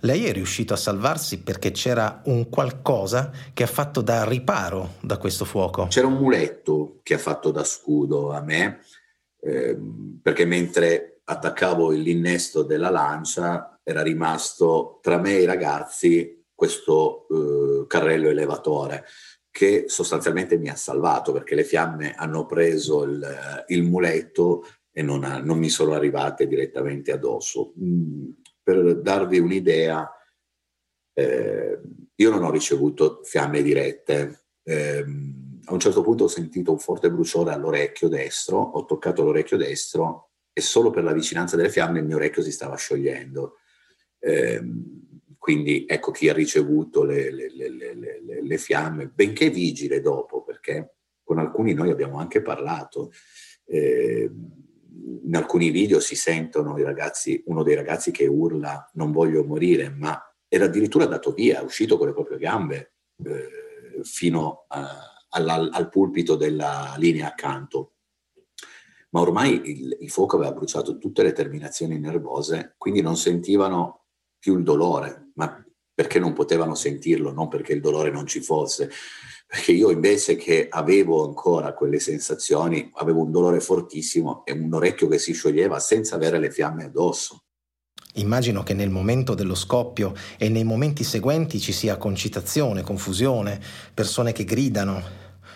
[0.00, 5.18] Lei è riuscito a salvarsi perché c'era un qualcosa che ha fatto da riparo da
[5.18, 5.88] questo fuoco.
[5.88, 8.80] C'era un muletto che ha fatto da scudo a me,
[9.40, 9.76] eh,
[10.22, 17.86] perché mentre attaccavo l'innesto della lancia era rimasto tra me e i ragazzi questo eh,
[17.86, 19.04] carrello elevatore
[19.50, 25.24] che sostanzialmente mi ha salvato perché le fiamme hanno preso il, il muletto e non,
[25.24, 27.72] ha, non, mi sono arrivate direttamente addosso.
[28.66, 30.10] Per darvi un'idea,
[31.12, 31.80] eh,
[32.16, 34.46] io non ho ricevuto fiamme dirette.
[34.64, 35.04] Eh,
[35.66, 40.30] a un certo punto ho sentito un forte bruciore all'orecchio destro, ho toccato l'orecchio destro
[40.52, 43.58] e solo per la vicinanza delle fiamme il mio orecchio si stava sciogliendo.
[44.18, 44.60] Eh,
[45.38, 51.38] quindi ecco chi ha ricevuto le, le, le, le, fiamme, benché vigile dopo, perché con
[51.38, 53.12] alcuni noi abbiamo anche parlato.
[53.64, 54.28] Eh,
[55.24, 59.90] in alcuni video si sentono i ragazzi, uno dei ragazzi che urla non voglio morire,
[59.90, 65.68] ma era addirittura andato via, è uscito con le proprie gambe eh, fino a, alla,
[65.70, 67.94] al pulpito della linea accanto.
[69.10, 74.06] Ma ormai il, il fuoco aveva bruciato tutte le terminazioni nervose, quindi non sentivano
[74.38, 78.90] più il dolore, ma perché non potevano sentirlo, non perché il dolore non ci fosse
[79.46, 85.06] perché io invece che avevo ancora quelle sensazioni, avevo un dolore fortissimo e un orecchio
[85.06, 87.44] che si scioglieva senza avere le fiamme addosso.
[88.14, 93.60] Immagino che nel momento dello scoppio e nei momenti seguenti ci sia concitazione, confusione,
[93.94, 95.02] persone che gridano.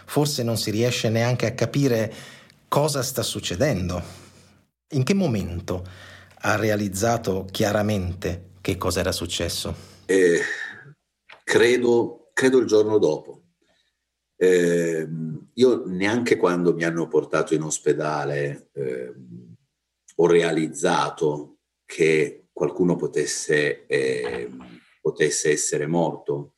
[0.07, 2.13] Forse non si riesce neanche a capire
[2.69, 4.01] cosa sta succedendo.
[4.93, 5.85] In che momento
[6.43, 9.75] ha realizzato chiaramente che cosa era successo?
[10.07, 10.41] Eh,
[11.43, 13.41] credo, credo il giorno dopo
[14.43, 15.07] eh,
[15.53, 19.13] io neanche quando mi hanno portato in ospedale eh,
[20.17, 24.51] ho realizzato che qualcuno potesse, eh,
[25.03, 26.55] potesse essere morto,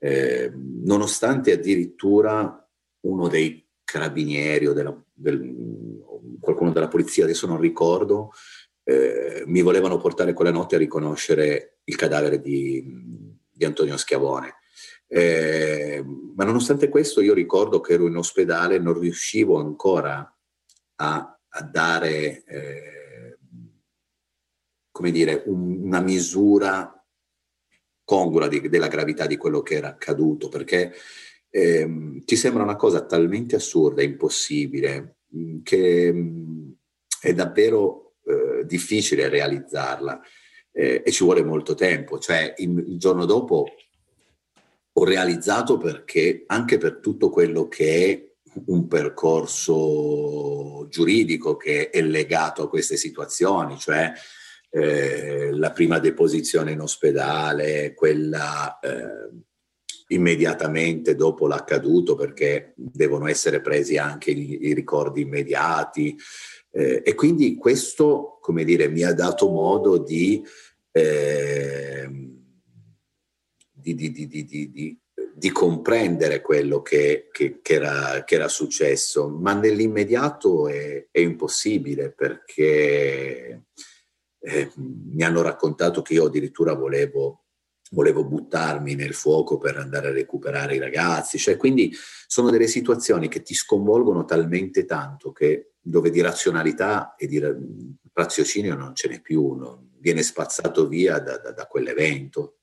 [0.00, 2.68] ehm, nonostante addirittura
[3.06, 6.02] uno dei carabinieri o della, del,
[6.38, 8.32] qualcuno della polizia, adesso non ricordo,
[8.84, 12.84] eh, mi volevano portare quella notte a riconoscere il cadavere di,
[13.50, 14.56] di Antonio Schiavone.
[15.10, 20.36] Eh, ma nonostante questo io ricordo che ero in ospedale, non riuscivo ancora
[20.96, 23.38] a, a dare, eh,
[24.90, 26.92] come dire, un, una misura
[28.04, 30.94] congrua di, della gravità di quello che era accaduto, perché
[31.50, 36.70] eh, ti sembra una cosa talmente assurda, impossibile, mm, che mh, mm,
[37.20, 40.20] è davvero eh, difficile realizzarla
[40.70, 42.18] eh, e ci vuole molto tempo.
[42.18, 43.66] Cioè, il, il giorno dopo
[44.98, 48.26] ho realizzato perché anche per tutto quello che è
[48.66, 54.12] un percorso giuridico che è legato a queste situazioni, cioè
[54.70, 59.30] eh, la prima deposizione in ospedale, quella eh,
[60.08, 66.16] immediatamente dopo l'accaduto perché devono essere presi anche i, i ricordi immediati
[66.72, 70.42] eh, e quindi questo, come dire, mi ha dato modo di,
[70.90, 72.37] ehm,
[73.94, 74.26] di, di,
[75.38, 82.12] di comprendere quello che, che, che, era, che, era, successo, ma nell'immediato è, è impossibile
[82.12, 83.66] perché
[84.40, 87.44] eh, mi hanno raccontato che io addirittura volevo,
[87.92, 91.94] volevo buttarmi nel fuoco per andare a recuperare i ragazzi, cioè, quindi
[92.26, 97.40] sono delle situazioni che ti sconvolgono talmente tanto che dove di razionalità e di
[98.12, 99.56] raziocinio non ce n'è più,
[100.00, 102.57] viene spazzato via da, da, da quell'evento.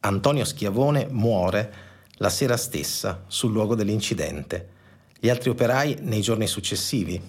[0.00, 1.86] Antonio Schiavone muore
[2.18, 4.76] la sera stessa sul luogo dell'incidente.
[5.18, 7.20] Gli altri operai nei giorni successivi.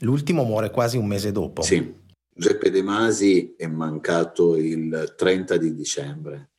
[0.00, 1.62] L'ultimo muore quasi un mese dopo.
[1.62, 2.06] Sì.
[2.34, 6.50] Giuseppe De Masi è mancato il 30 di dicembre.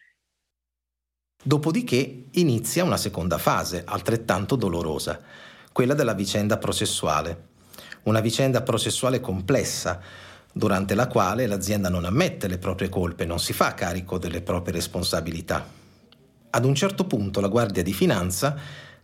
[1.41, 5.21] Dopodiché inizia una seconda fase, altrettanto dolorosa,
[5.71, 7.47] quella della vicenda processuale.
[8.03, 10.01] Una vicenda processuale complessa,
[10.51, 14.73] durante la quale l'azienda non ammette le proprie colpe, non si fa carico delle proprie
[14.73, 15.65] responsabilità.
[16.51, 18.55] Ad un certo punto la Guardia di Finanza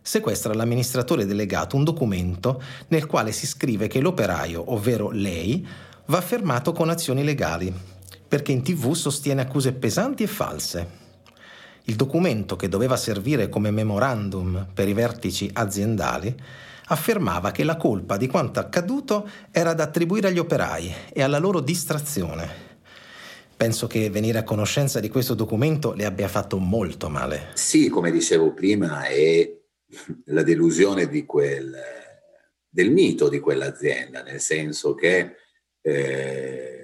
[0.02, 5.66] sequestra all'amministratore delegato un documento nel quale si scrive che l'operaio, ovvero lei,
[6.06, 7.72] va fermato con azioni legali,
[8.28, 11.04] perché in tv sostiene accuse pesanti e false.
[11.84, 16.34] Il documento, che doveva servire come memorandum per i vertici aziendali,
[16.86, 21.60] affermava che la colpa di quanto accaduto era da attribuire agli operai e alla loro
[21.60, 22.64] distrazione.
[23.56, 27.48] Penso che venire a conoscenza di questo documento le abbia fatto molto male.
[27.54, 29.50] Sì, come dicevo prima, è
[30.26, 31.74] la delusione quel,
[32.68, 35.36] del mito di quell'azienda, nel senso che
[35.80, 36.75] eh,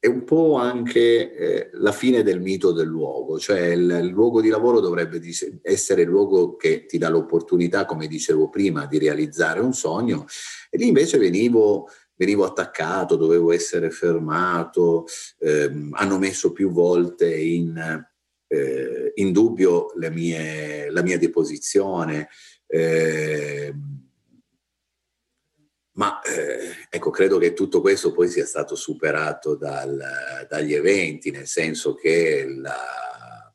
[0.00, 4.40] è un po' anche eh, la fine del mito del luogo, cioè il, il, luogo
[4.40, 5.20] di lavoro dovrebbe
[5.60, 10.24] essere il luogo che ti dà l'opportunità, come dicevo prima, di realizzare un sogno
[10.70, 15.04] e lì invece venivo, venivo attaccato, dovevo essere fermato,
[15.38, 17.76] ehm, hanno messo più volte in,
[18.46, 22.28] eh, in dubbio mie, la mia deposizione.
[22.66, 23.74] Eh,
[26.00, 30.02] ma eh, ecco, credo che tutto questo poi sia stato superato dal,
[30.48, 33.52] dagli eventi, nel senso che la,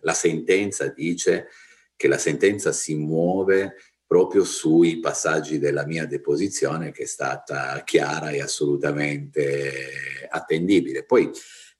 [0.00, 1.48] la sentenza dice
[1.94, 3.74] che la sentenza si muove
[4.06, 11.04] proprio sui passaggi della mia deposizione che è stata chiara e assolutamente attendibile.
[11.04, 11.30] Poi,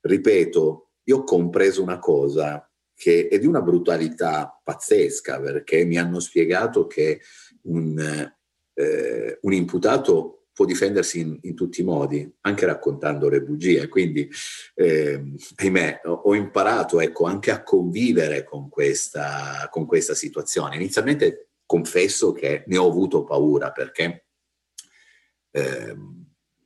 [0.03, 6.21] ripeto, io ho compreso una cosa che è di una brutalità pazzesca perché mi hanno
[6.21, 7.23] spiegato che
[7.63, 8.31] un
[8.75, 13.89] eh, un imputato può difendersi in, in, tutti i modi, anche raccontando le bugie.
[13.89, 14.29] Quindi,
[14.75, 20.77] eh, ahimè, ho imparato ecco, anche a convivere con questa, con questa situazione.
[20.77, 24.27] Inizialmente confesso che ne ho avuto paura perché
[25.53, 25.97] eh,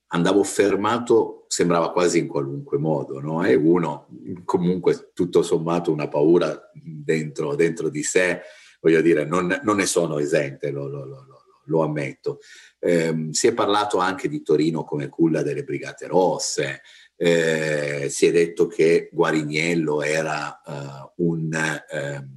[0.09, 3.45] andavo fermato, sembrava quasi in qualunque modo, no?
[3.45, 4.09] E uno
[4.45, 8.41] comunque tutto sommato una paura dentro, dentro di sé,
[8.81, 11.36] voglio dire, non, non ne sono esente, lo, lo, lo
[11.67, 12.39] lo ammetto.
[12.79, 16.83] Eh, si è parlato anche di Torino come culla delle Brigate Rosse,
[17.17, 22.29] eh, si è detto che Guariniello era uh, un eh,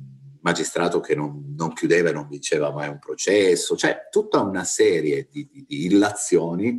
[0.41, 5.27] magistrato che non, non, chiudeva e non vinceva mai un processo, cioè tutta una serie
[5.29, 6.77] di, di, di illazioni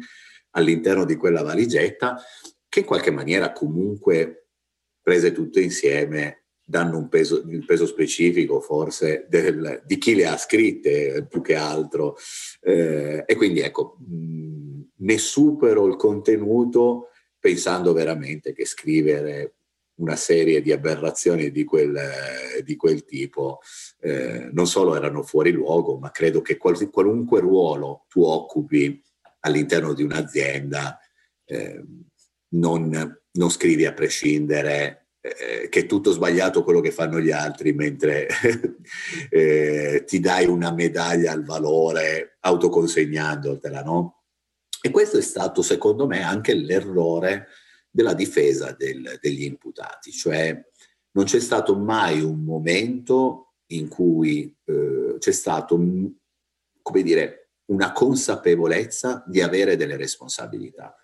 [0.53, 2.16] all'interno di quella valigetta
[2.68, 4.46] che in qualche maniera comunque
[5.03, 6.39] prese tutte insieme
[6.71, 11.57] danno un peso, il peso specifico forse del, di chi le ha scritte più che
[11.57, 12.16] altro.
[12.61, 13.99] Eh, e quindi ecco,
[14.97, 17.09] ne supero il contenuto
[17.39, 19.55] pensando veramente che scrivere
[19.97, 21.99] una serie di aberrazioni di quel,
[22.62, 23.61] di quel tipo
[24.01, 29.03] eh, non solo erano fuori luogo, ma credo che qual, qualunque ruolo tu occupi
[29.41, 30.99] all'interno di un'azienda
[31.45, 31.85] eh,
[32.53, 37.73] non, non scrivi a prescindere eh, che è tutto sbagliato quello che fanno gli altri,
[37.73, 38.27] mentre
[39.31, 44.25] eh, ti dai una medaglia al valore autoconsegnandotela, no?
[44.81, 47.49] E questo è stato, secondo me, anche l'errore
[47.91, 50.59] della difesa del, degli imputati, cioè
[51.12, 55.77] non c'è stato mai un momento in cui eh, c'è stato,
[56.83, 60.97] come dire, una consapevolezza di avere delle responsabilità.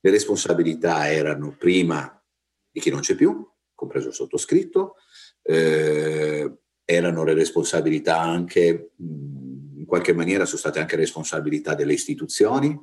[0.00, 2.22] Le responsabilità erano prima
[2.70, 3.46] di chi non c'è più,
[3.84, 4.96] compreso il sottoscritto,
[5.42, 6.50] eh,
[6.84, 12.78] erano le responsabilità anche, in qualche maniera sono state anche responsabilità delle istituzioni,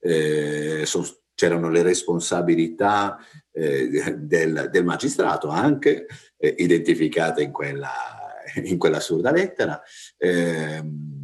[0.00, 3.18] eh, sono, c'erano le responsabilità
[3.52, 7.92] eh, del, del, magistrato anche eh, identificate in quella,
[8.64, 9.80] in quella assurda lettera.
[10.18, 11.20] Ehm,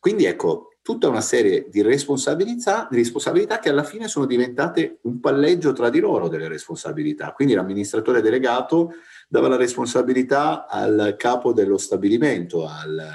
[0.00, 5.74] quindi ecco, tutta una serie di responsabilità, responsabilità che alla fine sono diventate un palleggio
[5.74, 7.32] tra di loro delle responsabilità.
[7.32, 8.94] Quindi l'amministratore delegato
[9.28, 13.06] dava la responsabilità al capo dello stabilimento, al,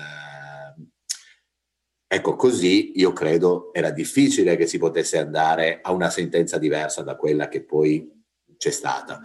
[2.05, 7.15] Ecco, così io credo era difficile che si potesse andare a una sentenza diversa da
[7.15, 8.07] quella che poi
[8.55, 9.19] c'è stata.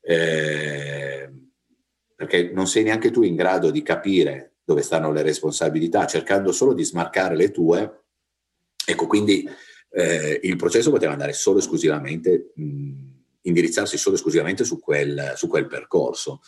[0.00, 1.32] Eh,
[2.16, 6.72] perché non sei neanche tu in grado di capire dove stanno le responsabilità, cercando solo
[6.72, 8.04] di smarcare le tue.
[8.84, 9.48] Ecco, quindi
[9.90, 12.92] eh, il processo poteva andare solo esclusivamente, mh,
[13.42, 16.40] indirizzarsi solo esclusivamente su quel, su quel percorso.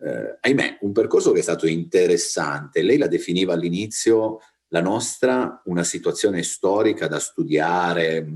[0.00, 2.82] Eh, ahimè, un percorso che è stato interessante.
[2.82, 8.26] Lei la definiva all'inizio la nostra una situazione storica da studiare.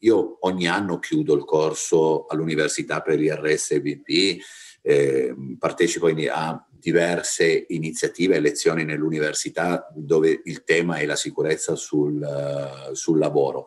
[0.00, 4.38] Io ogni anno chiudo il corso all'Università per l'IRSVP,
[4.82, 12.20] eh, partecipo a diverse iniziative e lezioni nell'università dove il tema è la sicurezza sul,
[12.20, 13.66] uh, sul lavoro.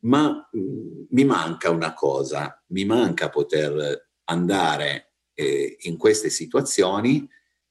[0.00, 7.28] Ma mh, mi manca una cosa, mi manca poter andare eh, in queste situazioni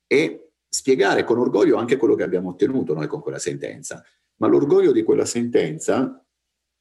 [0.08, 4.04] e spiegare con orgoglio anche quello che abbiamo ottenuto noi con quella sentenza.
[4.38, 6.24] Ma l'orgoglio di quella sentenza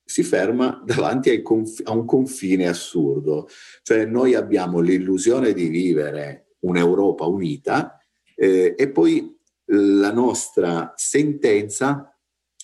[0.04, 3.48] si ferma davanti conf- a un confine assurdo.
[3.82, 7.95] Cioè noi abbiamo l'illusione di vivere un'Europa unita
[8.36, 9.34] eh, e poi
[9.70, 12.16] la nostra sentenza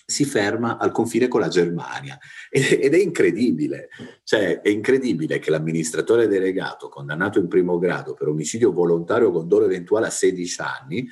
[0.05, 2.17] si ferma al confine con la Germania.
[2.49, 3.89] Ed è incredibile,
[4.23, 9.65] cioè è incredibile che l'amministratore delegato condannato in primo grado per omicidio volontario con dolo
[9.65, 11.07] eventuale a 16 anni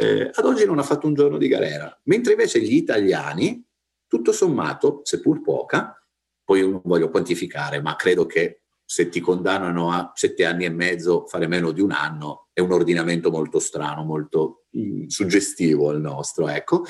[0.00, 3.62] eh, ad oggi non ha fatto un giorno di galera, mentre invece gli italiani,
[4.06, 5.94] tutto sommato, seppur poca,
[6.42, 8.59] poi io non voglio quantificare, ma credo che
[8.90, 12.72] se ti condannano a sette anni e mezzo, fare meno di un anno, è un
[12.72, 16.82] ordinamento molto strano, molto mm, suggestivo il nostro, ecco.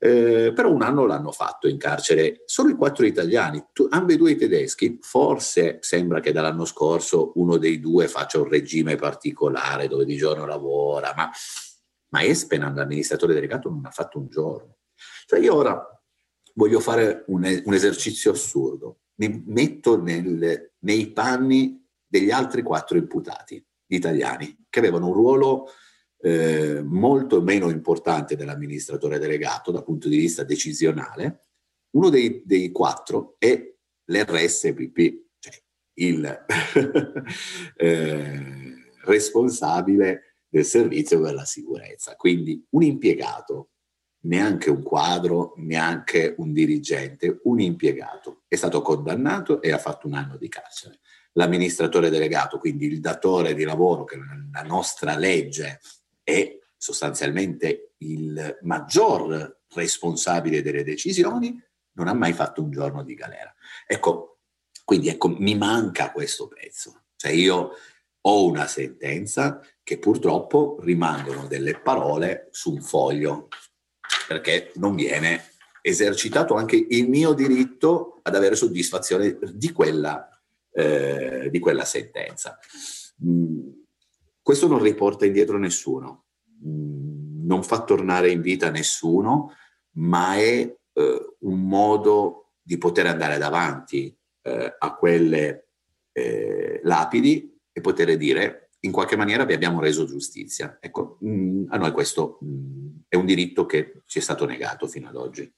[0.00, 4.36] Eh, però un anno l'hanno fatto in carcere solo i quattro italiani, tu, ambedue i
[4.36, 4.98] tedeschi.
[5.00, 10.46] Forse sembra che dall'anno scorso uno dei due faccia un regime particolare dove di giorno
[10.46, 11.30] lavora, ma,
[12.08, 14.78] ma Espenan, l'amministratore delegato, non ha fatto un giorno.
[15.24, 15.88] Cioè io ora
[16.54, 23.64] voglio fare un, un esercizio assurdo mi metto nel, nei panni degli altri quattro imputati
[23.88, 25.68] italiani che avevano un ruolo
[26.20, 31.48] eh, molto meno importante dell'amministratore delegato dal punto di vista decisionale.
[31.90, 33.72] Uno dei, dei quattro è
[34.06, 35.62] l'RSPP, cioè
[35.94, 36.44] il
[37.76, 38.74] eh,
[39.04, 42.16] responsabile del servizio per la sicurezza.
[42.16, 43.70] Quindi un impiegato
[44.24, 48.42] neanche un quadro, neanche un dirigente, un impiegato.
[48.46, 51.00] È stato condannato e ha fatto un anno di carcere.
[51.32, 54.16] L'amministratore delegato, quindi il datore di lavoro, che
[54.52, 55.80] la nostra legge
[56.22, 61.60] è sostanzialmente il maggior responsabile delle decisioni,
[61.92, 63.52] non ha mai fatto un giorno di galera.
[63.86, 64.38] Ecco,
[64.84, 67.04] quindi ecco, mi manca questo pezzo.
[67.16, 67.70] Cioè io
[68.20, 73.48] ho una sentenza che purtroppo rimangono delle parole su un foglio,
[74.26, 80.28] perché non viene esercitato anche il mio diritto ad avere soddisfazione di quella,
[80.72, 82.58] eh, di quella sentenza.
[83.24, 83.68] Mm,
[84.40, 86.24] questo non riporta indietro nessuno,
[86.66, 89.54] mm, non fa tornare in vita nessuno,
[89.96, 95.68] ma è eh, un modo di poter andare davanti eh, a quelle
[96.12, 100.78] eh, lapidi e poter dire in qualche maniera vi abbiamo reso giustizia.
[100.80, 104.46] Ecco, mh, mm, a noi questo mh, mm, è un diritto che ci è stato
[104.46, 105.52] negato fino ad oggi.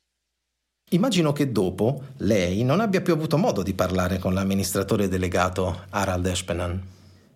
[0.91, 6.27] Immagino che dopo lei non abbia più avuto modo di parlare con l'amministratore delegato Harald
[6.27, 6.81] Espenan.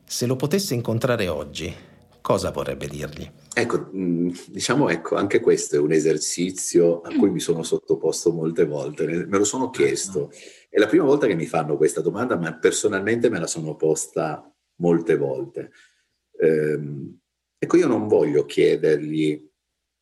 [0.04, 1.74] Se lo potesse incontrare oggi,
[2.20, 3.28] cosa vorrebbe dirgli?
[3.52, 8.64] Ecco, mm, diciamo ecco, anche questo è un esercizio a cui mi sono sottoposto molte
[8.64, 10.30] volte, me lo sono chiesto.
[10.68, 14.49] È la prima volta che mi fanno questa domanda, ma personalmente me la sono posta
[14.80, 15.70] molte volte.
[16.38, 17.18] Ehm,
[17.58, 19.48] ecco, io non voglio chiedergli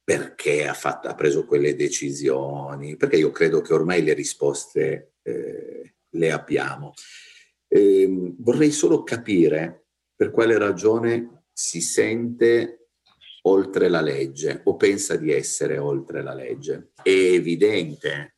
[0.02, 5.94] perché ha, fatto, ha, preso quelle decisioni, perché io credo che ormai le risposte eh,
[6.08, 6.94] le abbiamo.
[7.68, 12.88] Eh, vorrei solo capire per quale ragione si sente
[13.42, 16.92] oltre la legge o pensa di essere oltre la legge.
[17.02, 18.36] È evidente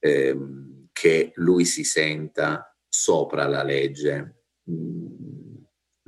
[0.00, 4.42] ehm, che lui si senta sopra la legge.
[4.70, 5.27] Mm,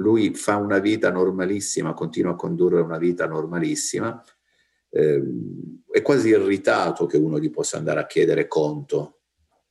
[0.01, 4.22] lui fa una vita normalissima, continua a condurre una vita normalissima.
[4.88, 5.22] Eh,
[5.90, 9.20] è quasi irritato che uno gli possa andare a chiedere conto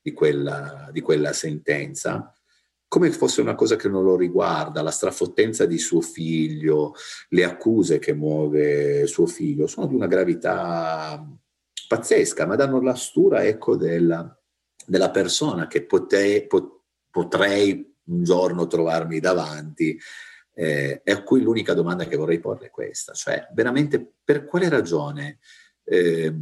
[0.01, 2.33] di quella, di quella sentenza
[2.89, 6.95] come fosse una cosa che non lo riguarda, la strafottenza di suo figlio,
[7.29, 11.23] le accuse che muove suo figlio, sono di una gravità
[11.87, 14.35] pazzesca, ma danno la stura ecco, della,
[14.87, 19.99] della persona che potei, pot, potrei un giorno trovarmi davanti
[20.53, 24.67] eh, e a cui l'unica domanda che vorrei porre è questa, cioè veramente per quale
[24.67, 25.39] ragione
[25.83, 26.33] eh,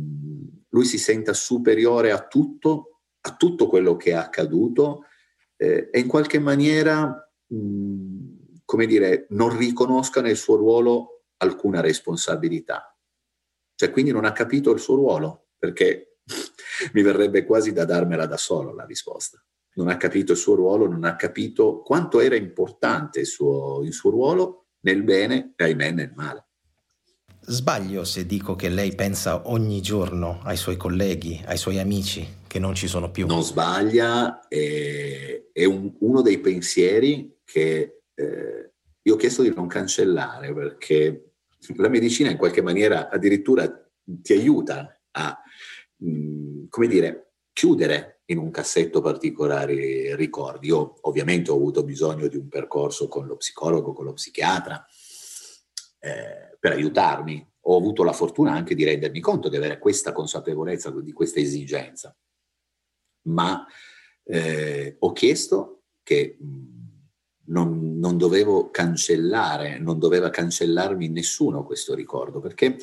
[0.69, 5.05] lui si senta superiore a tutto, a tutto quello che è accaduto
[5.55, 12.95] eh, e in qualche maniera, mh, come dire, non riconosca nel suo ruolo alcuna responsabilità.
[13.75, 16.17] Cioè, quindi non ha capito il suo ruolo, perché
[16.93, 19.43] mi verrebbe quasi da darmela da solo la risposta.
[19.77, 23.93] Non ha capito il suo ruolo, non ha capito quanto era importante il suo, il
[23.93, 26.45] suo ruolo nel bene e ahimè nel male.
[27.49, 32.59] Sbaglio se dico che lei pensa ogni giorno ai suoi colleghi, ai suoi amici che
[32.59, 33.25] non ci sono più.
[33.25, 38.71] Non sbaglia, è, è un, uno dei pensieri che eh,
[39.01, 41.33] io ho chiesto di non cancellare perché
[41.75, 43.65] la medicina in qualche maniera addirittura
[44.03, 45.41] ti aiuta a,
[45.97, 50.67] mh, mm, come dire, chiudere in un cassetto particolari ricordi.
[50.67, 54.85] Io ovviamente ho avuto bisogno di un percorso con lo psicologo, con lo psichiatra
[55.99, 57.45] eh, per aiutarmi.
[57.69, 62.15] Ho avuto la fortuna anche di rendermi conto di avere questa consapevolezza, di questa esigenza.
[63.23, 63.65] Ma
[64.23, 66.37] eh, ho chiesto che
[67.45, 72.77] non, non, dovevo cancellare, non doveva cancellarmi nessuno questo ricordo, perché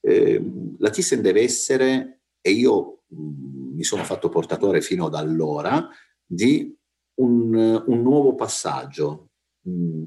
[0.00, 0.42] eh,
[0.78, 2.17] la Thyssen deve essere,
[2.48, 5.88] e io mh, mi sono fatto portatore fino ad allora,
[6.24, 6.74] di
[7.20, 9.30] un, un nuovo passaggio.
[9.62, 10.02] Mh,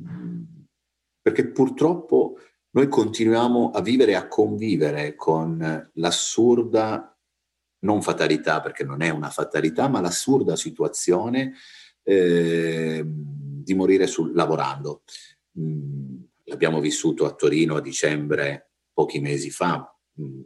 [1.22, 2.38] perché purtroppo
[2.72, 7.16] noi continuiamo a vivere e a convivere con l'assurda,
[7.80, 11.54] non fatalità perché non è una fatalità, ma l'assurda situazione
[12.04, 15.04] eh, di morire sul, lavorando.
[15.60, 19.91] Mm, l'abbiamo vissuto a Torino a dicembre pochi mesi fa mm,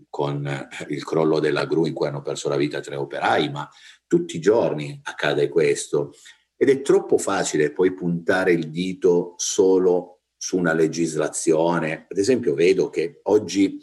[0.10, 3.70] con il crollo della gru in cui hanno perso la vita tre operai, ma
[4.08, 6.14] tutti i giorni accade questo.
[6.56, 12.06] Ed è troppo facile poi puntare il dito solo su una legislazione.
[12.10, 13.80] Ad esempio, vedo che oggi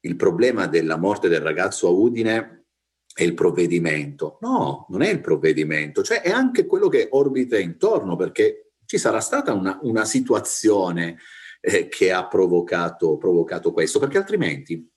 [0.00, 2.66] il problema della morte del ragazzo a Udine
[3.12, 4.38] è il provvedimento.
[4.40, 9.20] No, non è il provvedimento, cioè è anche quello che orbita intorno, perché ci sarà
[9.20, 11.18] stata una, una situazione
[11.60, 14.88] eh, che ha provocato, provocato questo, perché altrimenti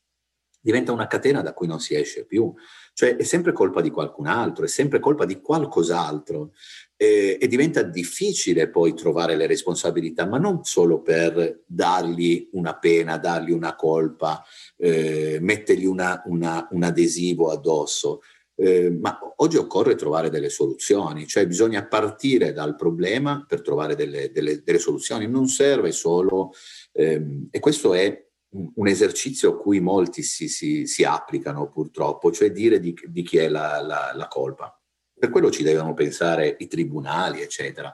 [0.64, 2.52] diventa una catena da cui non si esce più.
[2.94, 6.52] Cioè è sempre colpa di qualcun altro, è sempre colpa di qualcos'altro
[6.96, 13.18] eh, e diventa difficile poi trovare le responsabilità, ma non solo per dargli una pena,
[13.18, 14.44] dargli una colpa,
[14.78, 18.22] eh, mettergli una, una, un adesivo addosso.
[18.56, 24.32] Eh, ma oggi occorre trovare delle soluzioni, cioè bisogna partire dal problema per trovare delle,
[24.32, 26.52] delle, delle soluzioni, non serve solo,
[26.92, 32.52] ehm, e questo è un esercizio a cui molti si, si, si applicano purtroppo, cioè
[32.52, 34.80] dire di, di chi è la, la, la, colpa.
[35.18, 37.94] Per quello ci devono pensare i tribunali, eccetera.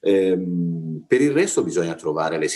[0.00, 2.48] Ehm, per il resto bisogna trovare le,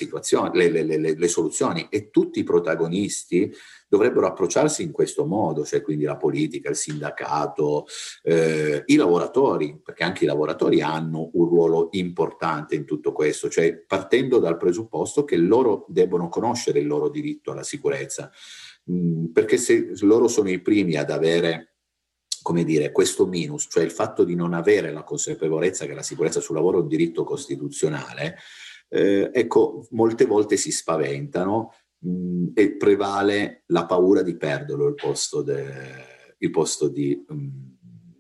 [0.53, 3.53] le, le, le, soluzioni e tutti i protagonisti
[3.95, 7.87] dovrebbero approcciarsi in questo modo, cioè quindi la politica, il sindacato,
[8.23, 13.77] eh, i lavoratori, perché anche i lavoratori hanno un ruolo importante in tutto questo, cioè
[13.77, 18.31] partendo dal presupposto che loro debbono conoscere il loro diritto alla sicurezza,
[18.91, 21.69] mm, perché se loro sono i primi ad avere
[22.43, 26.41] come dire, questo minus, cioè il fatto di non avere la consapevolezza che la sicurezza
[26.41, 28.37] sul lavoro è un diritto costituzionale,
[28.91, 31.73] eh, ecco, molte volte si spaventano
[32.05, 35.65] mh, e prevale la paura di perderlo il posto, de,
[36.39, 37.49] il posto di, mh,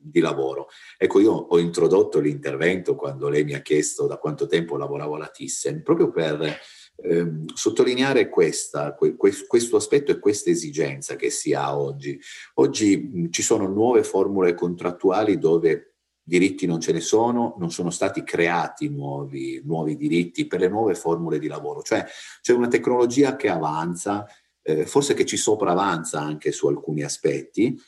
[0.01, 0.69] di, lavoro.
[0.97, 5.29] Ecco, io ho introdotto l'intervento quando lei mi ha chiesto da quanto tempo lavoravo alla
[5.29, 6.59] Thyssen, proprio per
[6.97, 12.19] ehm, sottolineare questa, que, questo aspetto e questa esigenza che si ha oggi.
[12.55, 15.94] Oggi mh, ci sono nuove formule contrattuali dove
[16.25, 20.95] diritti non ce ne sono, non sono stati creati nuovi, nuovi diritti per le nuove
[20.95, 22.05] formule di lavoro, cioè
[22.41, 24.27] c'è una tecnologia che avanza,
[24.63, 27.79] eh, forse che ci sopravanza anche su alcuni aspetti,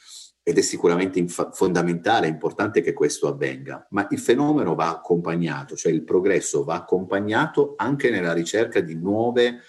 [0.49, 5.91] ed è sicuramente inf- fondamentale, importante che questo avvenga, ma il fenomeno va accompagnato, cioè
[5.91, 9.63] il progresso va accompagnato anche nella ricerca di nuove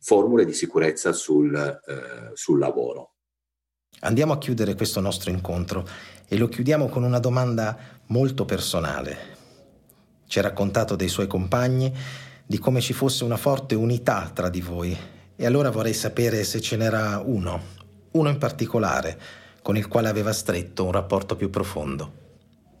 [0.00, 3.13] formule di sicurezza sul, eh, sul lavoro.
[4.04, 5.88] Andiamo a chiudere questo nostro incontro
[6.28, 9.16] e lo chiudiamo con una domanda molto personale.
[10.26, 11.90] Ci ha raccontato dei suoi compagni,
[12.46, 14.94] di come ci fosse una forte unità tra di voi
[15.34, 17.62] e allora vorrei sapere se ce n'era uno,
[18.10, 19.18] uno in particolare
[19.62, 22.12] con il quale aveva stretto un rapporto più profondo?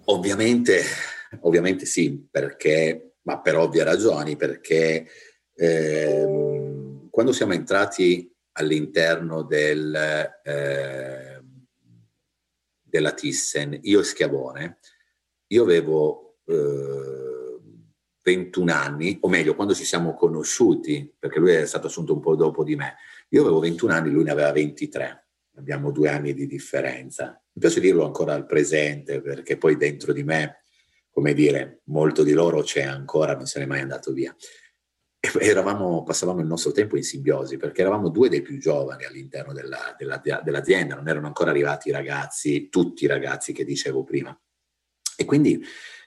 [0.04, 0.82] Ovviamente,
[1.40, 5.06] ovviamente sì, perché, ma per ovvie ragioni, perché
[5.54, 6.26] eh,
[7.08, 9.94] quando siamo entrati all'interno del,
[10.42, 11.42] eh,
[12.82, 14.78] della Thyssen, io e Schiavone,
[15.48, 17.60] io avevo eh,
[18.22, 22.36] 21 anni, o meglio, quando ci siamo conosciuti, perché lui è stato assunto un po'
[22.36, 22.96] dopo di me,
[23.28, 25.24] io avevo 21 anni, lui ne aveva 23
[25.56, 27.40] abbiamo due anni di differenza.
[27.52, 30.62] Mi piace dirlo ancora al presente perché poi dentro di me,
[31.10, 34.34] come dire, molto di loro c'è ancora, non se n'è mai andato via.
[35.38, 39.94] Eravamo, passavamo il nostro tempo in simbiosi perché eravamo due dei più giovani all'interno della,
[39.96, 44.38] della, dell'azienda, non erano ancora arrivati i ragazzi, tutti i ragazzi che dicevo prima.
[45.16, 45.62] E quindi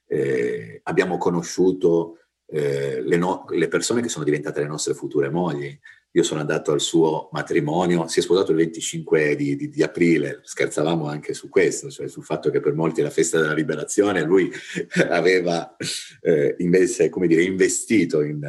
[0.08, 5.78] eh, abbiamo conosciuto eh, le, no, le persone che sono diventate le nostre future mogli,
[6.12, 10.40] io sono andato al suo matrimonio, si è sposato il 25 di, di, di, aprile,
[10.42, 14.50] scherzavamo anche su questo, cioè sul fatto che per molti la festa della liberazione, lui
[15.10, 15.76] aveva
[16.22, 18.40] eh, invece, come dire, investito in,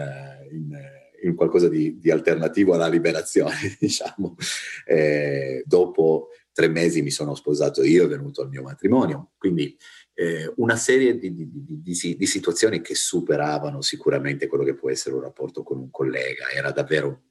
[0.53, 0.77] in,
[1.23, 4.37] in qualcosa di, di, alternativo alla liberazione, diciamo.
[4.85, 9.77] Eh, dopo tre mesi mi sono sposato io, è venuto al mio matrimonio, quindi
[10.15, 15.23] eh, una serie di, di, di, situazioni che superavano sicuramente quello che può essere un
[15.23, 17.23] rapporto con un collega, era davvero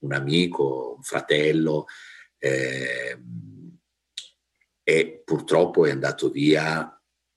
[0.00, 1.86] un amico, un fratello,
[2.36, 3.18] eh,
[4.82, 6.86] e purtroppo è andato via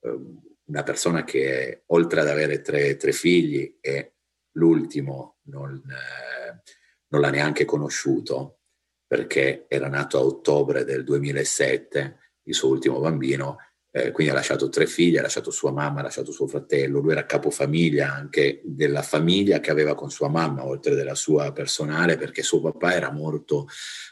[0.02, 0.20] eh,
[0.66, 4.17] una persona che oltre ad avere tre, tre figli e
[4.58, 6.62] l'ultimo non, eh,
[7.08, 8.60] non l'ha neanche conosciuto
[9.08, 13.58] perché era nato a ottobre del 2007, il suo ultimo bambino,
[13.90, 17.14] eh, quindi ha lasciato tre figlie, ha lasciato sua mamma, ha lasciato suo fratello, lui
[17.14, 22.44] era capofamiglia anche della famiglia che aveva con sua mamma, oltre della sua personale, perché
[22.44, 23.68] suo papà era molto,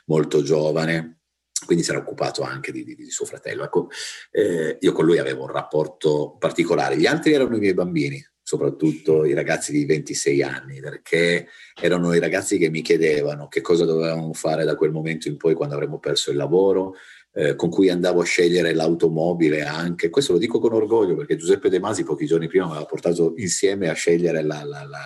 [0.05, 1.19] molto giovane,
[1.65, 3.65] quindi si era occupato anche di, di, di suo fratello.
[3.65, 3.89] Ecco,
[4.31, 9.25] eh, io con lui avevo un rapporto particolare, gli altri erano i miei bambini, soprattutto
[9.25, 11.47] i ragazzi di 26 anni, perché
[11.81, 15.55] erano i ragazzi che mi chiedevano che cosa dovevamo fare da quel momento in poi
[15.55, 16.93] quando avremmo perso il lavoro,
[17.33, 20.11] eh, con cui andavo a scegliere l'automobile anche.
[20.11, 23.33] Questo lo dico con orgoglio perché Giuseppe De Masi pochi giorni prima mi aveva portato
[23.37, 25.03] insieme a scegliere la, la, la,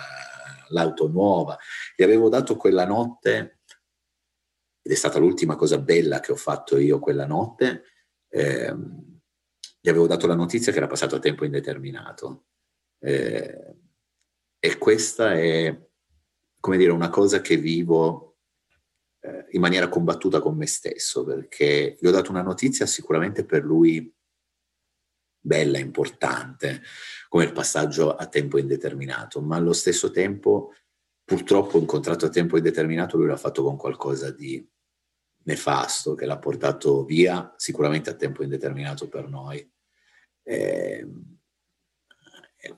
[0.68, 1.56] l'auto nuova.
[1.96, 3.60] Gli avevo dato quella notte,
[4.82, 7.84] ed è stata l'ultima cosa bella che ho fatto io quella notte,
[8.28, 8.76] eh,
[9.80, 12.44] gli avevo dato la notizia che era passato a tempo indeterminato.
[13.00, 13.76] Eh,
[14.58, 15.76] e questa è,
[16.60, 18.36] come dire, una cosa che vivo
[19.20, 23.64] eh, in maniera combattuta con me stesso, perché gli ho dato una notizia sicuramente per
[23.64, 24.12] lui
[25.42, 26.82] bella, importante,
[27.28, 30.74] come il passaggio a tempo indeterminato, ma allo stesso tempo
[31.24, 34.68] purtroppo incontrato a tempo indeterminato lui l'ha fatto con qualcosa di
[35.44, 39.66] nefasto che l'ha portato via sicuramente a tempo indeterminato per noi.
[40.42, 41.08] E,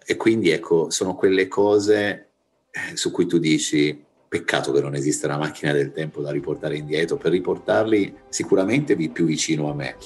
[0.07, 2.29] e quindi ecco, sono quelle cose
[2.71, 6.79] eh, su cui tu dici Peccato che non esista una macchina del tempo da riportare
[6.79, 9.97] indietro, per riportarli sicuramente più vicino a me,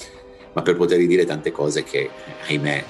[0.51, 2.09] ma per poter dire tante cose che,
[2.47, 2.83] ahimè,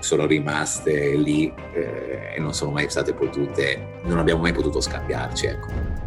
[0.00, 5.46] sono rimaste lì eh, e non sono mai state potute, non abbiamo mai potuto scambiarci.
[5.46, 6.01] Ecco.